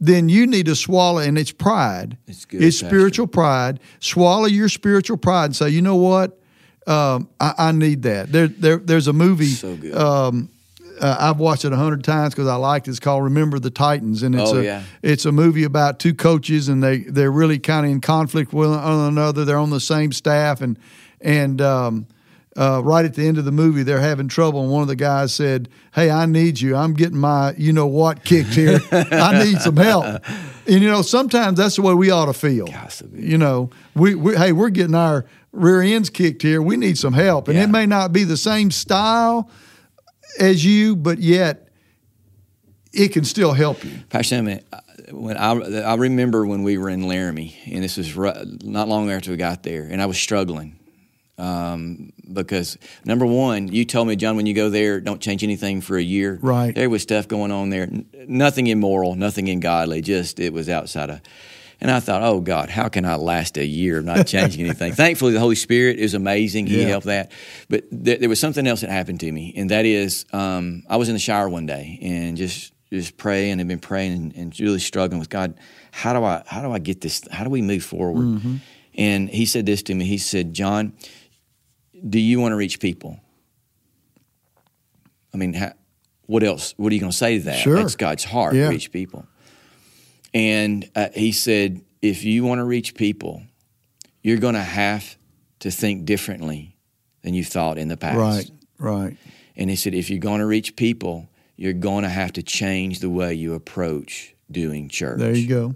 then 0.00 0.30
you 0.30 0.46
need 0.46 0.66
to 0.66 0.74
swallow, 0.74 1.18
and 1.18 1.36
it's 1.36 1.52
pride. 1.52 2.16
It's 2.26 2.46
good, 2.46 2.62
It's 2.62 2.78
spiritual 2.78 3.26
pride. 3.26 3.78
Swallow 3.98 4.46
your 4.46 4.70
spiritual 4.70 5.18
pride 5.18 5.46
and 5.46 5.56
say, 5.56 5.68
you 5.68 5.82
know 5.82 5.96
what? 5.96 6.40
Um, 6.86 7.28
I, 7.38 7.54
I 7.58 7.72
need 7.72 8.02
that. 8.04 8.32
There, 8.32 8.48
there, 8.48 8.78
there's 8.78 9.06
a 9.06 9.12
movie. 9.12 9.48
So 9.48 9.76
good. 9.76 9.94
Um, 9.94 10.48
uh, 11.00 11.16
I've 11.18 11.38
watched 11.38 11.64
it 11.64 11.72
a 11.72 11.76
hundred 11.76 12.04
times 12.04 12.34
because 12.34 12.48
I 12.48 12.56
liked 12.56 12.86
it. 12.86 12.90
It's 12.92 13.00
called 13.00 13.24
Remember 13.24 13.58
the 13.58 13.70
Titans, 13.70 14.22
and 14.22 14.34
it's 14.34 14.50
Oh, 14.50 14.58
a 14.58 14.62
yeah. 14.64 14.82
it's 15.02 15.24
a 15.24 15.32
movie 15.32 15.64
about 15.64 15.98
two 15.98 16.14
coaches, 16.14 16.68
and 16.68 16.82
they 16.82 16.98
they're 16.98 17.32
really 17.32 17.58
kind 17.58 17.86
of 17.86 17.92
in 17.92 18.00
conflict 18.00 18.52
with 18.52 18.70
one 18.70 18.84
another. 19.08 19.44
They're 19.44 19.56
on 19.58 19.70
the 19.70 19.80
same 19.80 20.12
staff, 20.12 20.60
and 20.60 20.78
and 21.20 21.60
um, 21.60 22.06
uh, 22.56 22.82
right 22.84 23.04
at 23.04 23.14
the 23.14 23.26
end 23.26 23.38
of 23.38 23.44
the 23.44 23.52
movie, 23.52 23.82
they're 23.82 24.00
having 24.00 24.28
trouble, 24.28 24.62
and 24.62 24.70
one 24.70 24.82
of 24.82 24.88
the 24.88 24.96
guys 24.96 25.32
said, 25.34 25.68
"Hey, 25.94 26.10
I 26.10 26.26
need 26.26 26.60
you. 26.60 26.76
I'm 26.76 26.94
getting 26.94 27.18
my 27.18 27.54
you 27.56 27.72
know 27.72 27.86
what 27.86 28.24
kicked 28.24 28.54
here. 28.54 28.80
I 28.92 29.44
need 29.44 29.58
some 29.60 29.76
help." 29.76 30.04
And 30.66 30.82
you 30.82 30.88
know, 30.90 31.02
sometimes 31.02 31.56
that's 31.58 31.76
the 31.76 31.82
way 31.82 31.94
we 31.94 32.10
ought 32.10 32.26
to 32.26 32.32
feel. 32.32 32.66
Good. 32.66 33.10
You 33.14 33.38
know, 33.38 33.70
we, 33.94 34.14
we 34.14 34.36
hey, 34.36 34.52
we're 34.52 34.70
getting 34.70 34.94
our 34.94 35.24
rear 35.52 35.80
ends 35.82 36.10
kicked 36.10 36.42
here. 36.42 36.60
We 36.62 36.76
need 36.76 36.96
some 36.98 37.12
help, 37.14 37.48
and 37.48 37.56
Yeah. 37.56 37.64
it 37.64 37.70
may 37.70 37.86
not 37.86 38.12
be 38.12 38.22
the 38.24 38.36
same 38.36 38.70
style 38.70 39.50
as 40.38 40.64
you, 40.64 40.96
but 40.96 41.18
yet 41.18 41.68
it 42.92 43.12
can 43.12 43.24
still 43.24 43.52
help 43.52 43.84
you. 43.84 43.92
Pastor 44.08 44.36
Sam, 44.36 44.60
when 45.10 45.36
I, 45.36 45.52
I 45.52 45.94
remember 45.94 46.46
when 46.46 46.62
we 46.62 46.78
were 46.78 46.88
in 46.88 47.06
Laramie, 47.06 47.56
and 47.66 47.82
this 47.82 47.96
was 47.96 48.14
not 48.62 48.88
long 48.88 49.10
after 49.10 49.30
we 49.30 49.36
got 49.36 49.62
there, 49.62 49.84
and 49.84 50.00
I 50.00 50.06
was 50.06 50.18
struggling 50.18 50.78
um, 51.40 52.12
because 52.32 52.76
number 53.04 53.24
one, 53.24 53.68
you 53.68 53.84
told 53.84 54.08
me, 54.08 54.16
John, 54.16 54.36
when 54.36 54.46
you 54.46 54.54
go 54.54 54.68
there, 54.68 55.00
don't 55.00 55.20
change 55.20 55.42
anything 55.42 55.80
for 55.80 55.96
a 55.96 56.02
year. 56.02 56.38
Right. 56.40 56.74
There 56.74 56.90
was 56.90 57.02
stuff 57.02 57.28
going 57.28 57.50
on 57.50 57.70
there, 57.70 57.84
n- 57.84 58.06
nothing 58.28 58.66
immoral, 58.66 59.14
nothing 59.14 59.48
ungodly, 59.48 60.02
just 60.02 60.38
it 60.38 60.52
was 60.52 60.68
outside 60.68 61.10
of. 61.10 61.20
And 61.82 61.90
I 61.90 61.98
thought, 62.00 62.22
oh 62.22 62.40
God, 62.40 62.68
how 62.68 62.88
can 62.88 63.04
I 63.06 63.14
last 63.16 63.56
a 63.56 63.64
year 63.64 63.98
of 63.98 64.04
not 64.04 64.26
changing 64.26 64.64
anything? 64.64 64.92
Thankfully, 64.92 65.32
the 65.32 65.40
Holy 65.40 65.54
Spirit 65.54 65.98
is 65.98 66.12
amazing. 66.14 66.66
He 66.66 66.82
Yeah. 66.82 66.88
helped 66.88 67.06
that. 67.06 67.32
But 67.68 67.84
there, 67.90 68.16
there 68.18 68.28
was 68.28 68.38
something 68.40 68.66
else 68.66 68.82
that 68.82 68.90
happened 68.90 69.20
to 69.20 69.32
me, 69.32 69.54
and 69.56 69.70
that 69.70 69.84
is, 69.86 70.26
um, 70.32 70.82
I 70.88 70.96
was 70.96 71.08
in 71.08 71.14
the 71.14 71.18
shower 71.20 71.48
one 71.48 71.66
day 71.66 71.98
and 72.02 72.36
just 72.36 72.72
just 72.92 73.16
praying 73.16 73.60
and 73.60 73.68
been 73.68 73.78
praying 73.78 74.12
and, 74.12 74.34
and 74.36 74.60
really 74.60 74.80
struggling 74.80 75.20
with 75.20 75.28
God. 75.30 75.54
How 75.92 76.12
do 76.12 76.24
I 76.24 76.42
how 76.46 76.60
do 76.62 76.72
I 76.72 76.80
get 76.80 77.00
this? 77.00 77.22
How 77.30 77.44
do 77.44 77.50
we 77.50 77.62
move 77.62 77.84
forward? 77.84 78.40
And 78.96 79.28
He 79.30 79.46
said 79.46 79.64
this 79.64 79.82
to 79.84 79.94
me. 79.94 80.04
He 80.04 80.18
said, 80.18 80.52
John, 80.52 80.92
do 82.08 82.18
you 82.18 82.40
want 82.40 82.52
to 82.52 82.56
reach 82.56 82.80
people? 82.80 83.20
I 85.32 85.36
mean, 85.36 85.52
how, 85.54 85.72
what 86.26 86.42
else? 86.42 86.74
What 86.76 86.90
are 86.90 86.94
you 86.94 87.00
going 87.00 87.12
to 87.12 87.16
say 87.16 87.38
to 87.38 87.44
that? 87.44 87.58
Sure. 87.58 87.76
That's 87.76 87.94
God's 87.96 88.24
heart. 88.24 88.54
Yeah. 88.54 88.68
Reach 88.68 88.90
people. 88.92 89.26
And 90.32 90.88
uh, 90.94 91.08
he 91.14 91.32
said, 91.32 91.82
if 92.02 92.24
you 92.24 92.44
want 92.44 92.60
to 92.60 92.64
reach 92.64 92.94
people, 92.94 93.42
you're 94.22 94.38
going 94.38 94.54
to 94.54 94.62
have 94.62 95.16
to 95.60 95.70
think 95.70 96.04
differently 96.04 96.76
than 97.22 97.34
you 97.34 97.44
thought 97.44 97.78
in 97.78 97.88
the 97.88 97.96
past. 97.96 98.16
Right, 98.16 98.50
right. 98.78 99.16
And 99.56 99.68
he 99.68 99.76
said, 99.76 99.94
if 99.94 100.08
you're 100.10 100.18
going 100.20 100.40
to 100.40 100.46
reach 100.46 100.76
people, 100.76 101.28
you're 101.56 101.72
going 101.74 102.04
to 102.04 102.08
have 102.08 102.32
to 102.34 102.42
change 102.42 103.00
the 103.00 103.10
way 103.10 103.34
you 103.34 103.54
approach 103.54 104.34
doing 104.50 104.88
church. 104.88 105.18
There 105.18 105.34
you 105.34 105.48
go. 105.48 105.74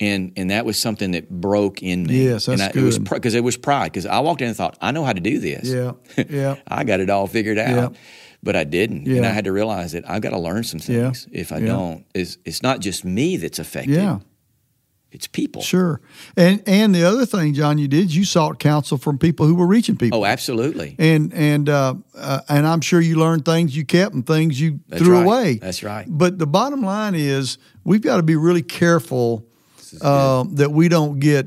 And 0.00 0.32
and 0.36 0.50
that 0.50 0.66
was 0.66 0.80
something 0.80 1.12
that 1.12 1.30
broke 1.30 1.80
in 1.80 2.04
me. 2.04 2.24
Yes, 2.24 2.46
that's 2.46 2.60
and 2.60 2.62
I, 2.62 2.78
It 2.78 2.84
was 2.84 2.98
good. 2.98 3.08
because 3.10 3.34
it 3.36 3.44
was 3.44 3.56
pride. 3.56 3.92
Because 3.92 4.06
I 4.06 4.18
walked 4.18 4.40
in 4.40 4.48
and 4.48 4.56
thought, 4.56 4.76
I 4.80 4.90
know 4.90 5.04
how 5.04 5.12
to 5.12 5.20
do 5.20 5.38
this. 5.38 5.68
Yeah, 5.68 5.92
yeah. 6.28 6.56
I 6.66 6.82
got 6.82 6.98
it 6.98 7.10
all 7.10 7.28
figured 7.28 7.58
out. 7.58 7.92
Yeah. 7.92 7.98
But 8.44 8.54
I 8.56 8.64
didn't, 8.64 9.08
and 9.08 9.24
I 9.24 9.30
had 9.30 9.44
to 9.46 9.52
realize 9.52 9.92
that 9.92 10.08
I've 10.08 10.20
got 10.22 10.30
to 10.30 10.38
learn 10.38 10.62
some 10.64 10.78
Yeah. 10.86 11.04
things. 11.04 11.26
If 11.32 11.50
I 11.50 11.58
Yeah. 11.58 11.66
don't, 11.68 12.04
it's, 12.14 12.36
it's 12.44 12.62
not 12.62 12.80
just 12.80 13.04
me 13.04 13.36
that's 13.38 13.58
affected. 13.58 13.94
Yeah. 13.94 14.18
it's 15.12 15.28
people. 15.28 15.62
Sure. 15.62 16.00
And 16.36 16.60
and 16.66 16.92
the 16.92 17.04
other 17.04 17.24
thing, 17.24 17.54
John, 17.54 17.78
you 17.78 17.86
did 17.86 18.12
you 18.12 18.24
sought 18.24 18.58
counsel 18.58 18.98
from 18.98 19.16
people 19.16 19.46
who 19.46 19.54
were 19.54 19.66
reaching 19.66 19.96
people. 19.96 20.18
Oh, 20.18 20.24
absolutely. 20.24 20.96
and 20.98 21.32
and 21.32 21.68
uh, 21.68 21.94
uh, 22.16 22.40
and 22.48 22.66
I'm 22.66 22.80
sure 22.80 23.00
you 23.00 23.16
learned 23.16 23.44
things 23.44 23.76
you 23.76 23.84
kept 23.84 24.12
and 24.14 24.26
things 24.26 24.60
you 24.60 24.80
That's 24.88 25.02
threw 25.02 25.14
right. 25.14 25.24
away. 25.24 25.54
That's 25.62 25.84
right. 25.84 26.04
But 26.08 26.38
the 26.40 26.48
bottom 26.48 26.82
line 26.82 27.14
is 27.14 27.58
we've 27.84 28.00
got 28.02 28.16
to 28.16 28.24
be 28.24 28.34
really 28.34 28.62
careful 28.62 29.46
uh, 30.02 30.44
that 30.54 30.72
we 30.72 30.88
don't 30.88 31.20
get 31.20 31.46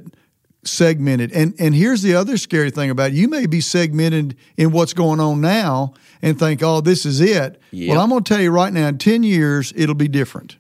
segmented. 0.67 1.31
And 1.31 1.53
and 1.59 1.73
here's 1.73 2.01
the 2.01 2.15
other 2.15 2.37
scary 2.37 2.71
thing 2.71 2.89
about 2.89 3.11
it. 3.11 3.13
You 3.15 3.27
may 3.27 3.45
be 3.45 3.61
segmented 3.61 4.35
in 4.57 4.71
what's 4.71 4.93
going 4.93 5.19
on 5.19 5.41
now 5.41 5.93
and 6.21 6.37
think, 6.37 6.61
oh, 6.63 6.81
this 6.81 7.05
is 7.05 7.21
it. 7.21 7.59
Yep. 7.71 7.89
Well, 7.89 8.01
I'm 8.01 8.09
going 8.09 8.23
to 8.23 8.33
tell 8.33 8.41
you 8.41 8.51
right 8.51 8.71
now, 8.71 8.87
in 8.87 8.97
10 8.97 9.23
years, 9.23 9.73
it'll 9.75 9.95
be 9.95 10.07
different. 10.07 10.57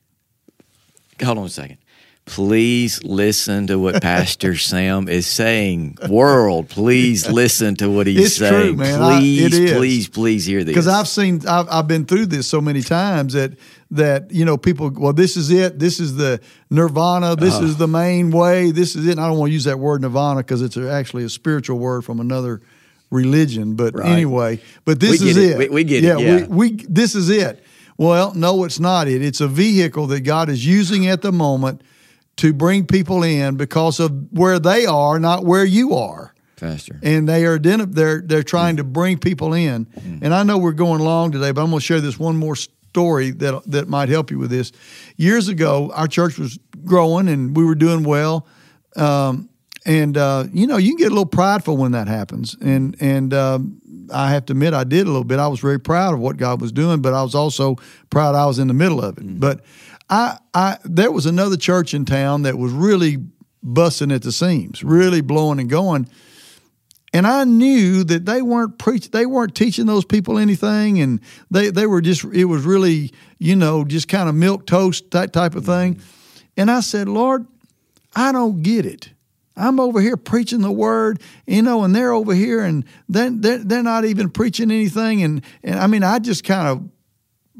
Hold 1.23 1.39
on 1.39 1.45
a 1.45 1.49
second. 1.49 1.77
Please 2.27 3.01
listen 3.03 3.67
to 3.67 3.79
what 3.79 4.01
Pastor 4.01 4.55
Sam 4.57 5.07
is 5.07 5.25
saying. 5.25 5.97
World, 6.09 6.69
please 6.69 7.27
listen 7.29 7.75
to 7.77 7.89
what 7.89 8.05
he's 8.05 8.19
It's 8.27 8.37
true, 8.37 8.47
saying. 8.47 8.77
man. 8.77 9.01
I- 9.01 9.19
Please, 9.19 9.57
is. 9.57 9.71
please, 9.73 10.07
please 10.09 10.45
hear 10.45 10.59
this. 10.63 10.67
because 10.73 10.87
I've 10.87 11.07
seen 11.07 11.41
I've, 11.47 11.67
I've 11.69 11.87
been 11.87 12.05
through 12.05 12.27
this 12.27 12.45
so 12.47 12.59
many 12.61 12.81
times 12.81 13.33
that 13.33 13.53
that 13.91 14.29
you 14.31 14.43
know 14.43 14.57
people 14.57 14.91
well 14.93 15.13
this 15.13 15.37
is 15.37 15.49
it 15.49 15.79
this 15.79 15.99
is 16.01 16.15
the 16.17 16.41
nirvana 16.69 17.37
this 17.37 17.55
uh-huh. 17.55 17.65
is 17.65 17.77
the 17.77 17.87
main 17.87 18.31
way 18.31 18.71
this 18.71 18.97
is 18.97 19.07
it 19.07 19.11
and 19.11 19.21
I 19.21 19.27
don't 19.29 19.37
want 19.37 19.49
to 19.49 19.53
use 19.53 19.63
that 19.63 19.79
word 19.79 20.01
nirvana 20.01 20.41
because 20.41 20.61
it's 20.61 20.75
a, 20.75 20.91
actually 20.91 21.23
a 21.23 21.29
spiritual 21.29 21.79
word 21.79 22.03
from 22.03 22.19
another 22.19 22.61
religion. 23.09 23.75
But 23.75 23.95
Right. 23.95 24.11
anyway, 24.11 24.59
but 24.83 24.99
this 24.99 25.21
is 25.21 25.37
it. 25.37 25.51
it. 25.51 25.57
We- 25.57 25.69
we 25.69 25.83
get 25.85 26.03
it, 26.03 26.19
yeah. 26.19 26.45
We, 26.47 26.71
we 26.71 26.85
this 26.89 27.15
is 27.15 27.29
it. 27.29 27.63
Well, 27.97 28.33
no, 28.35 28.65
it's 28.65 28.79
not 28.79 29.07
it. 29.07 29.23
It's 29.23 29.41
a 29.41 29.47
vehicle 29.47 30.05
that 30.07 30.19
God 30.21 30.49
is 30.49 30.63
using 30.65 31.07
at 31.07 31.21
the 31.23 31.31
moment 31.31 31.81
to 32.37 32.53
bring 32.53 32.85
people 32.85 33.23
in 33.23 33.55
because 33.57 33.99
of 33.99 34.11
where 34.31 34.59
they 34.59 34.85
are, 34.85 35.19
not 35.19 35.43
where 35.45 35.65
you 35.65 35.93
are 35.95 36.33
Pastor. 36.55 36.99
and 37.03 37.27
they 37.27 37.45
are 37.45 37.59
identi- 37.59 37.93
they're 37.93 38.21
they're 38.21 38.43
trying 38.43 38.77
to 38.77 38.83
bring 38.83 39.17
people 39.17 39.53
in. 39.53 39.87
And 40.21 40.33
I 40.33 40.43
know 40.43 40.57
we're 40.57 40.71
going 40.71 41.01
long 41.01 41.31
today, 41.31 41.51
but 41.51 41.61
I'm 41.61 41.69
going 41.69 41.79
to 41.79 41.85
share 41.85 42.01
this 42.01 42.17
one 42.19 42.37
more 42.37 42.55
story 42.55 43.31
that 43.31 43.63
that 43.71 43.87
might 43.87 44.09
help 44.09 44.31
you 44.31 44.39
with 44.39 44.49
this. 44.49 44.71
Years 45.17 45.47
ago, 45.49 45.91
our 45.93 46.07
church 46.07 46.37
was 46.37 46.57
growing 46.85 47.27
and 47.27 47.55
we 47.55 47.63
were 47.65 47.75
doing 47.75 48.03
well. 48.03 48.47
Um, 48.95 49.49
and 49.85 50.17
uh, 50.17 50.45
you 50.51 50.67
know, 50.67 50.77
you 50.77 50.89
can 50.91 50.97
get 50.97 51.07
a 51.07 51.15
little 51.15 51.25
prideful 51.25 51.77
when 51.77 51.91
that 51.91 52.07
happens. 52.07 52.55
And 52.61 52.95
and 52.99 53.33
um, 53.33 53.81
I 54.13 54.31
have 54.31 54.45
to 54.47 54.53
admit, 54.53 54.73
I 54.73 54.83
did 54.83 55.05
a 55.05 55.09
little 55.09 55.23
bit. 55.23 55.39
I 55.39 55.47
was 55.47 55.59
very 55.59 55.79
proud 55.79 56.13
of 56.13 56.19
what 56.19 56.37
God 56.37 56.61
was 56.61 56.71
doing, 56.71 57.01
but 57.01 57.13
I 57.13 57.23
was 57.23 57.35
also 57.35 57.75
proud 58.09 58.35
I 58.35 58.45
was 58.45 58.59
in 58.59 58.67
the 58.67 58.73
middle 58.73 59.01
of 59.03 59.17
it. 59.17 59.39
But 59.39 59.61
I, 60.09 60.37
I 60.53 60.77
there 60.83 61.11
was 61.11 61.25
another 61.25 61.57
church 61.57 61.93
in 61.93 62.05
town 62.05 62.43
that 62.43 62.57
was 62.57 62.71
really 62.71 63.17
busting 63.61 64.11
at 64.11 64.21
the 64.21 64.31
seams, 64.31 64.83
really 64.83 65.21
blowing 65.21 65.59
and 65.59 65.69
going. 65.69 66.09
And 67.13 67.25
I 67.25 67.45
knew 67.45 68.03
that 68.03 68.25
they 68.25 68.41
weren't 68.41 68.77
preaching, 68.77 69.11
they 69.11 69.25
weren't 69.25 69.55
teaching 69.55 69.85
those 69.85 70.05
people 70.05 70.37
anything 70.37 70.99
and 71.01 71.21
they, 71.49 71.69
they 71.69 71.87
were 71.87 72.01
just 72.01 72.23
it 72.25 72.45
was 72.45 72.63
really, 72.63 73.11
you 73.39 73.55
know, 73.55 73.83
just 73.85 74.07
kind 74.07 74.29
of 74.29 74.35
milk 74.35 74.65
toast, 74.67 75.11
that 75.11 75.33
type 75.33 75.55
of 75.55 75.65
thing. 75.65 76.01
And 76.55 76.69
I 76.69 76.81
said, 76.81 77.07
Lord, 77.07 77.45
I 78.15 78.31
don't 78.31 78.61
get 78.61 78.85
it. 78.85 79.11
I'm 79.55 79.79
over 79.79 79.99
here 79.99 80.17
preaching 80.17 80.61
the 80.61 80.71
word, 80.71 81.21
you 81.47 81.61
know, 81.61 81.83
and 81.83 81.95
they're 81.95 82.13
over 82.13 82.33
here 82.33 82.63
and 82.63 82.85
then 83.09 83.41
they're, 83.41 83.57
they're 83.57 83.83
not 83.83 84.05
even 84.05 84.29
preaching 84.29 84.69
anything. 84.69 85.23
And, 85.23 85.41
and 85.63 85.79
I 85.79 85.87
mean, 85.87 86.03
I 86.03 86.19
just 86.19 86.43
kind 86.43 86.67
of 86.67 86.87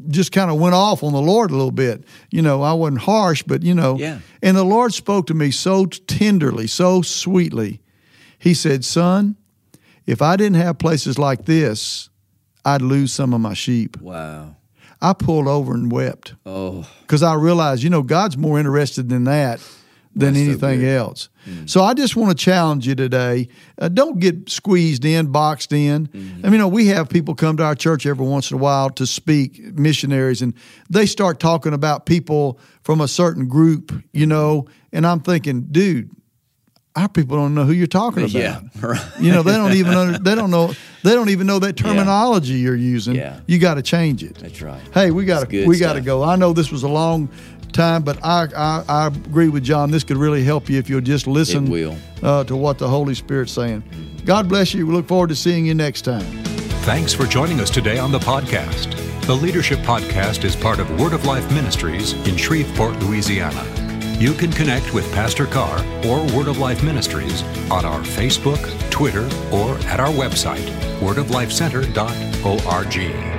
just 0.10 0.32
kind 0.32 0.52
of 0.52 0.60
went 0.60 0.76
off 0.76 1.04
on 1.04 1.12
the 1.14 1.22
Lord 1.22 1.50
a 1.52 1.56
little 1.56 1.72
bit. 1.72 2.04
You 2.32 2.42
know, 2.42 2.62
I 2.62 2.74
wasn't 2.74 3.02
harsh, 3.02 3.44
but 3.44 3.64
you 3.64 3.74
know, 3.74 3.98
Yeah. 3.98 4.20
and 4.44 4.56
the 4.56 4.64
Lord 4.64 4.94
spoke 4.94 5.28
to 5.28 5.34
me 5.34 5.52
so 5.52 5.86
tenderly, 5.86 6.68
so 6.68 7.02
sweetly. 7.02 7.82
He 8.40 8.54
said, 8.54 8.86
Son, 8.86 9.36
if 10.06 10.22
I 10.22 10.36
didn't 10.36 10.58
have 10.58 10.78
places 10.78 11.18
like 11.18 11.46
this, 11.46 12.10
I'd 12.64 12.82
lose 12.82 13.12
some 13.14 13.34
of 13.34 13.42
my 13.42 13.54
sheep. 13.56 14.00
Wow. 14.00 14.56
I 15.02 15.14
pulled 15.14 15.48
over 15.48 15.74
and 15.74 15.92
wept 15.92 16.34
Oh, 16.46 16.88
because 17.02 17.22
I 17.24 17.34
realized, 17.36 17.84
you 17.84 17.90
know, 17.90 18.02
God's 18.02 18.38
more 18.38 18.58
interested 18.60 19.12
in 19.12 19.24
that 19.26 19.60
than 20.18 20.34
That's 20.34 20.46
so 20.46 20.52
anything 20.52 20.80
good. 20.80 20.98
else. 20.98 21.30
So 21.66 21.82
I 21.82 21.94
just 21.94 22.18
want 22.18 22.38
to 22.38 22.44
challenge 22.44 22.86
you 22.86 22.94
today. 22.94 23.48
Uh, 23.78 23.88
don't 23.88 24.20
get 24.20 24.50
squeezed 24.50 25.06
in, 25.06 25.28
boxed 25.32 25.72
in. 25.72 26.08
Mm-hmm. 26.08 26.40
I 26.40 26.50
mean, 26.50 26.54
you 26.54 26.58
know, 26.58 26.68
we 26.68 26.88
have 26.88 27.08
people 27.08 27.36
come 27.36 27.56
to 27.58 27.64
our 27.64 27.76
church 27.76 28.06
every 28.06 28.26
once 28.26 28.52
in 28.52 28.58
a 28.58 28.60
while 28.60 28.90
to 28.92 29.06
speak, 29.08 29.62
missionaries, 29.78 30.42
and 30.42 30.54
they 30.90 31.06
start 31.06 31.40
talking 31.40 31.72
about 31.72 32.06
people 32.06 32.60
from 32.82 33.00
a 33.00 33.08
certain 33.08 33.48
group, 33.48 33.94
you 34.12 34.26
know, 34.26 34.68
and 34.92 35.08
I'm 35.08 35.22
thinking, 35.22 35.68
dude, 35.72 36.10
our 36.98 37.08
people 37.08 37.38
don't 37.38 37.54
know 37.54 37.64
who 37.64 37.74
you're 37.74 37.88
talking 37.88 38.24
about. 38.24 38.34
yeah. 38.34 38.60
Right. 38.82 39.00
You 39.20 39.32
know, 39.32 39.44
they 39.44 39.54
don't 39.54 39.74
even 39.74 39.94
under, 39.94 40.20
they 40.20 40.36
don't 40.36 40.52
know 40.52 40.74
they 41.04 41.14
don't 41.14 41.30
even 41.30 41.48
know 41.48 41.60
that 41.60 41.78
terminology 41.78 42.56
you're 42.56 42.76
using. 42.76 43.16
Yeah. 43.16 43.40
You 43.46 43.60
got 43.60 43.76
to 43.76 43.82
change 43.82 44.24
it. 44.24 44.36
That's 44.36 44.62
right. 44.62 44.82
Hey, 44.94 45.12
we 45.12 45.26
got 45.26 45.50
to 45.50 45.66
we 45.68 45.78
got 45.78 45.94
to 45.94 46.02
go. 46.02 46.24
I 46.24 46.36
know 46.36 46.54
this 46.54 46.72
was 46.72 46.84
a 46.84 46.88
long 46.88 47.30
time, 47.78 48.04
but 48.04 48.22
I, 48.24 48.48
I 48.56 48.84
I 48.90 49.08
agree 49.08 49.48
with 49.48 49.64
John. 49.64 49.90
This 49.92 50.04
could 50.04 50.18
really 50.18 50.44
help 50.44 50.70
you 50.70 50.78
if 50.80 50.90
you'll 50.90 51.00
just 51.00 51.28
listen 51.28 51.70
will. 51.70 51.96
Uh, 52.22 52.44
to 52.44 52.56
what 52.56 52.80
the 52.80 52.90
Holy 52.90 53.16
Spirit's 53.16 53.54
saying. 53.54 53.84
God 54.26 54.50
bless 54.50 54.74
you. 54.74 54.86
We 54.86 54.94
look 54.94 55.08
forward 55.08 55.30
to 55.30 55.36
seeing 55.36 55.66
you 55.66 55.76
next 55.76 56.02
time. 56.02 56.26
Thanks 56.84 57.14
for 57.14 57.26
joining 57.26 57.60
us 57.60 57.70
today 57.70 58.00
on 58.00 58.12
the 58.12 58.20
podcast. 58.20 58.96
The 59.22 59.36
Leadership 59.36 59.80
Podcast 59.80 60.44
is 60.44 60.56
part 60.56 60.80
of 60.80 60.90
Word 61.00 61.14
of 61.14 61.26
Life 61.26 61.50
Ministries 61.54 62.14
in 62.28 62.38
Shreveport, 62.38 62.98
Louisiana. 63.04 63.64
You 64.20 64.34
can 64.34 64.52
connect 64.52 64.94
with 64.94 65.12
Pastor 65.14 65.46
Carr 65.46 65.80
or 66.06 66.20
Word 66.36 66.48
of 66.48 66.58
Life 66.58 66.84
Ministries 66.84 67.44
on 67.70 67.86
our 67.86 68.02
Facebook, 68.02 68.60
Twitter, 68.90 69.30
or 69.52 69.78
at 69.90 70.00
our 70.00 70.10
website, 70.10 70.66
wordoflifecenter.org. 71.00 73.37